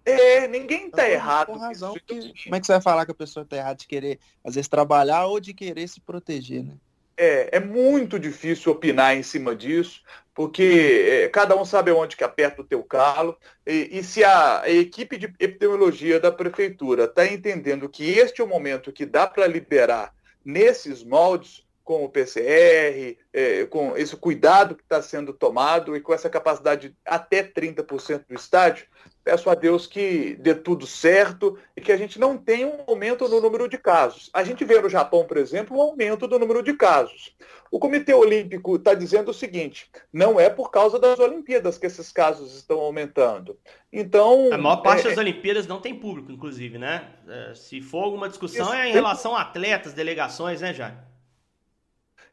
[0.04, 1.52] É, ninguém tá errado.
[1.58, 4.18] Razão, que, como é que você vai falar que a pessoa tá errada de querer,
[4.44, 6.74] às vezes, trabalhar ou de querer se proteger, né?
[7.18, 10.02] É, é muito difícil opinar em cima disso,
[10.34, 14.62] porque é, cada um sabe onde que aperta o teu calo, e, e se a,
[14.62, 19.28] a, equipe de epidemiologia da prefeitura está entendendo que este é o momento que dá
[19.28, 25.94] para liberar nesses moldes, com o PCR, é, com esse cuidado que está sendo tomado
[25.94, 28.86] e com essa capacidade de até 30% do estádio,
[29.26, 33.28] peço a Deus que dê tudo certo e que a gente não tenha um aumento
[33.28, 34.30] no número de casos.
[34.34, 37.36] A gente vê no Japão, por exemplo, um aumento do número de casos.
[37.70, 42.10] O Comitê Olímpico está dizendo o seguinte: não é por causa das Olimpíadas que esses
[42.10, 43.60] casos estão aumentando.
[43.92, 44.48] Então.
[44.54, 45.10] A maior parte é...
[45.10, 47.12] das Olimpíadas não tem público, inclusive, né?
[47.28, 51.11] É, se for alguma discussão, é em relação a atletas, delegações, né, Jair?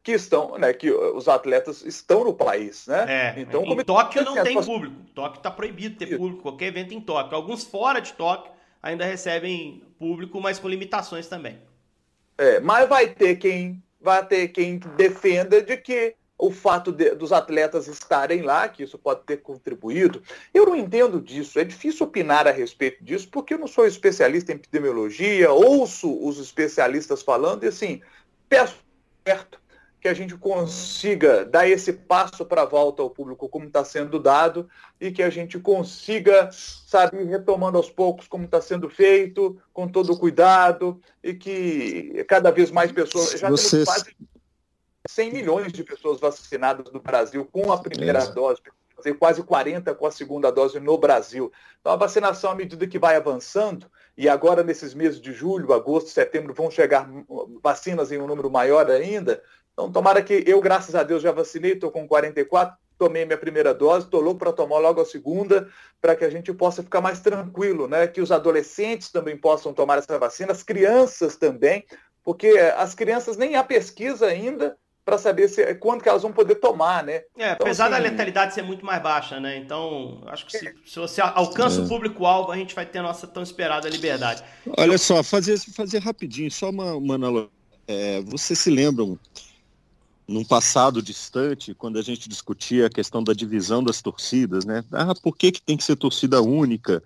[0.09, 3.35] Que estão, né, que os atletas estão no país, né?
[3.37, 4.97] É, então, em Tóquio não tem público.
[5.15, 7.37] Tóquio está proibido ter público, qualquer evento em Tóquio.
[7.37, 8.51] Alguns fora de Tóquio
[8.83, 11.59] ainda recebem público, mas com limitações também.
[12.39, 17.31] É, mas vai ter quem vai ter quem defenda de que o fato de, dos
[17.31, 20.23] atletas estarem lá, que isso pode ter contribuído.
[20.55, 24.53] Eu não entendo disso, é difícil opinar a respeito disso, porque eu não sou especialista
[24.53, 28.01] em epidemiologia, ouço os especialistas falando e assim,
[28.49, 28.79] peço
[29.27, 29.68] certo
[30.01, 34.19] que a gente consiga dar esse passo para a volta ao público como está sendo
[34.19, 34.69] dado
[35.01, 40.13] e que a gente consiga, sabe, retomando aos poucos como está sendo feito, com todo
[40.13, 43.33] o cuidado e que cada vez mais pessoas...
[43.33, 43.85] Já Vocês...
[43.85, 44.17] quase
[45.09, 48.27] 100 milhões de pessoas vacinadas no Brasil com a primeira é.
[48.33, 48.61] dose,
[48.95, 51.53] fazer quase 40 com a segunda dose no Brasil.
[51.81, 53.87] Então a vacinação, à medida que vai avançando,
[54.17, 57.09] e agora nesses meses de julho, agosto, setembro, vão chegar
[57.63, 59.41] vacinas em um número maior ainda.
[59.79, 63.73] Então tomara que eu, graças a Deus, já vacinei, estou com 44, tomei minha primeira
[63.73, 65.69] dose, estou louco para tomar logo a segunda,
[66.03, 68.09] para que a gente possa ficar mais tranquilo, né?
[68.09, 71.85] Que os adolescentes também possam tomar essa vacina, as crianças também,
[72.25, 76.57] porque as crianças nem há pesquisa ainda para saber se, quando que elas vão poder
[76.57, 77.13] tomar, né?
[77.39, 79.59] É, então, apesar assim, da letalidade ser muito mais baixa, né?
[79.59, 81.85] Então, acho que se, se você alcança é.
[81.85, 84.43] o público-alvo, a gente vai ter a nossa tão esperada liberdade.
[84.77, 87.49] Olha só, fazer, fazer rapidinho, só uma, uma analogia.
[87.87, 89.19] É, vocês se lembram,
[90.29, 94.85] num passado distante, quando a gente discutia a questão da divisão das torcidas, né?
[94.93, 97.03] Ah, por que, que tem que ser torcida única?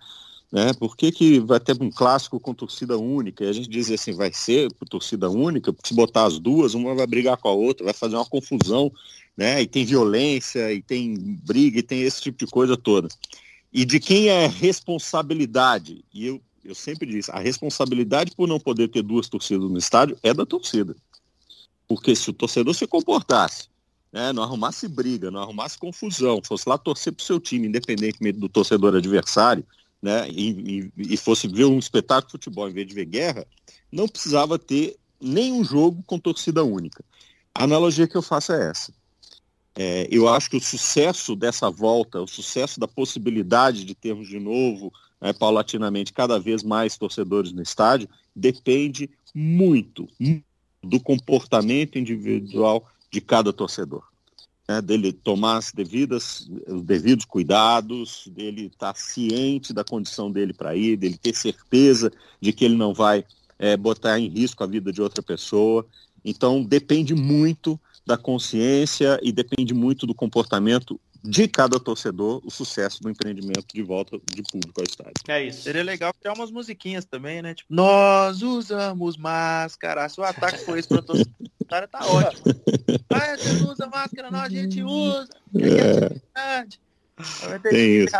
[0.50, 0.72] Né?
[0.74, 3.44] Por que, que vai ter um clássico com torcida única?
[3.44, 6.94] E a gente diz assim, vai ser por torcida única, se botar as duas, uma
[6.96, 8.92] vai brigar com a outra, vai fazer uma confusão,
[9.36, 9.62] né?
[9.62, 11.14] E tem violência, e tem
[11.44, 13.08] briga, e tem esse tipo de coisa toda.
[13.72, 16.04] E de quem é responsabilidade?
[16.12, 20.18] E eu, eu sempre disse, a responsabilidade por não poder ter duas torcidas no estádio
[20.24, 20.94] é da torcida.
[21.94, 23.68] Porque se o torcedor se comportasse,
[24.10, 28.38] né, não arrumasse briga, não arrumasse confusão, fosse lá torcer para o seu time, independentemente
[28.38, 29.62] do torcedor adversário,
[30.00, 33.46] né, e, e, e, fosse ver um espetáculo de futebol em vez de ver guerra,
[33.92, 37.04] não precisava ter nenhum jogo com torcida única.
[37.54, 38.90] A analogia que eu faço é essa.
[39.76, 44.40] É, eu acho que o sucesso dessa volta, o sucesso da possibilidade de termos de
[44.40, 44.90] novo,
[45.20, 50.08] né, paulatinamente, cada vez mais torcedores no estádio, depende muito
[50.82, 54.02] do comportamento individual de cada torcedor
[54.68, 60.52] né, dele tomar as devidas, os devidos cuidados, dele estar tá ciente da condição dele
[60.52, 63.24] para ir, dele ter certeza de que ele não vai
[63.58, 65.86] é, botar em risco a vida de outra pessoa.
[66.24, 73.02] Então depende muito da consciência e depende muito do comportamento de cada torcedor o sucesso
[73.02, 75.14] do empreendimento de volta de público ao estádio.
[75.28, 75.62] É isso.
[75.62, 77.54] Seria legal criar umas musiquinhas também, né?
[77.54, 80.08] Tipo, nós usamos máscara.
[80.08, 81.32] Se o ataque foi esse para torcedor,
[81.72, 82.42] cara tá ótimo.
[83.14, 85.28] Ah, você não usa máscara, não, a gente usa.
[86.34, 86.66] É.
[87.62, 88.16] Tem, isso.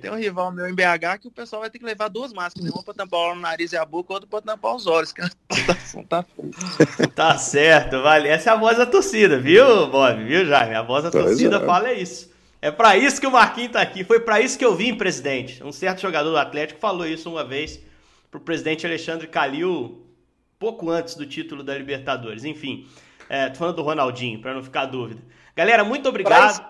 [0.00, 2.70] Tem, um rival meu em BH que o pessoal vai ter que levar duas máscaras,
[2.70, 5.12] uma para tampar o nariz e a boca, outra para tampar os olhos.
[5.12, 5.22] Que
[6.08, 6.24] tá,
[7.14, 8.28] tá certo, vale.
[8.28, 10.24] Essa é a voz da torcida, viu, Bob?
[10.24, 10.74] Viu, Jaime?
[10.74, 11.64] A voz da torcida é.
[11.64, 12.30] fala é isso.
[12.60, 14.02] É para isso que o Marquinhos tá aqui.
[14.02, 15.62] Foi para isso que eu vim, presidente.
[15.62, 17.80] Um certo jogador do Atlético falou isso uma vez
[18.30, 20.04] pro presidente Alexandre Calil,
[20.58, 22.44] pouco antes do título da Libertadores.
[22.44, 22.88] Enfim,
[23.28, 25.22] é, tô falando do Ronaldinho, para não ficar dúvida.
[25.54, 26.66] Galera, muito obrigado.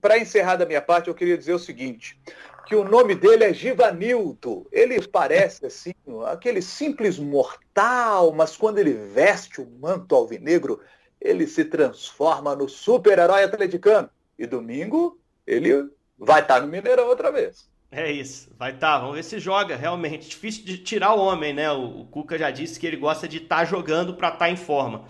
[0.00, 2.18] Para encerrar da minha parte, eu queria dizer o seguinte,
[2.66, 4.66] que o nome dele é Givanildo.
[4.72, 5.92] Ele parece assim,
[6.26, 10.80] aquele simples mortal, mas quando ele veste o manto alvinegro,
[11.20, 14.10] ele se transforma no super-herói atleticano.
[14.38, 17.68] E domingo ele vai estar no Mineirão outra vez.
[17.90, 18.94] É isso, vai estar.
[18.94, 20.28] Tá, vamos ver se joga realmente.
[20.28, 21.70] Difícil de tirar o homem, né?
[21.70, 24.50] O, o Cuca já disse que ele gosta de estar tá jogando para estar tá
[24.50, 25.04] em forma.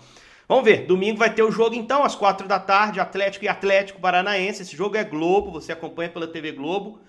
[0.47, 3.99] Vamos ver, domingo vai ter o jogo então, às quatro da tarde, Atlético e Atlético
[3.99, 4.61] Paranaense.
[4.61, 6.99] Esse jogo é Globo, você acompanha pela TV Globo.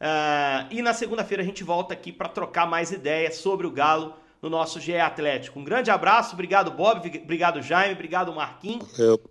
[0.00, 4.14] Uh, e na segunda-feira a gente volta aqui para trocar mais ideias sobre o Galo
[4.40, 5.58] no nosso GE Atlético.
[5.58, 8.90] Um grande abraço, obrigado Bob, obrigado Jaime, obrigado Marquinhos.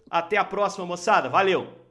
[0.10, 1.28] Até a próxima, moçada.
[1.30, 1.85] Valeu!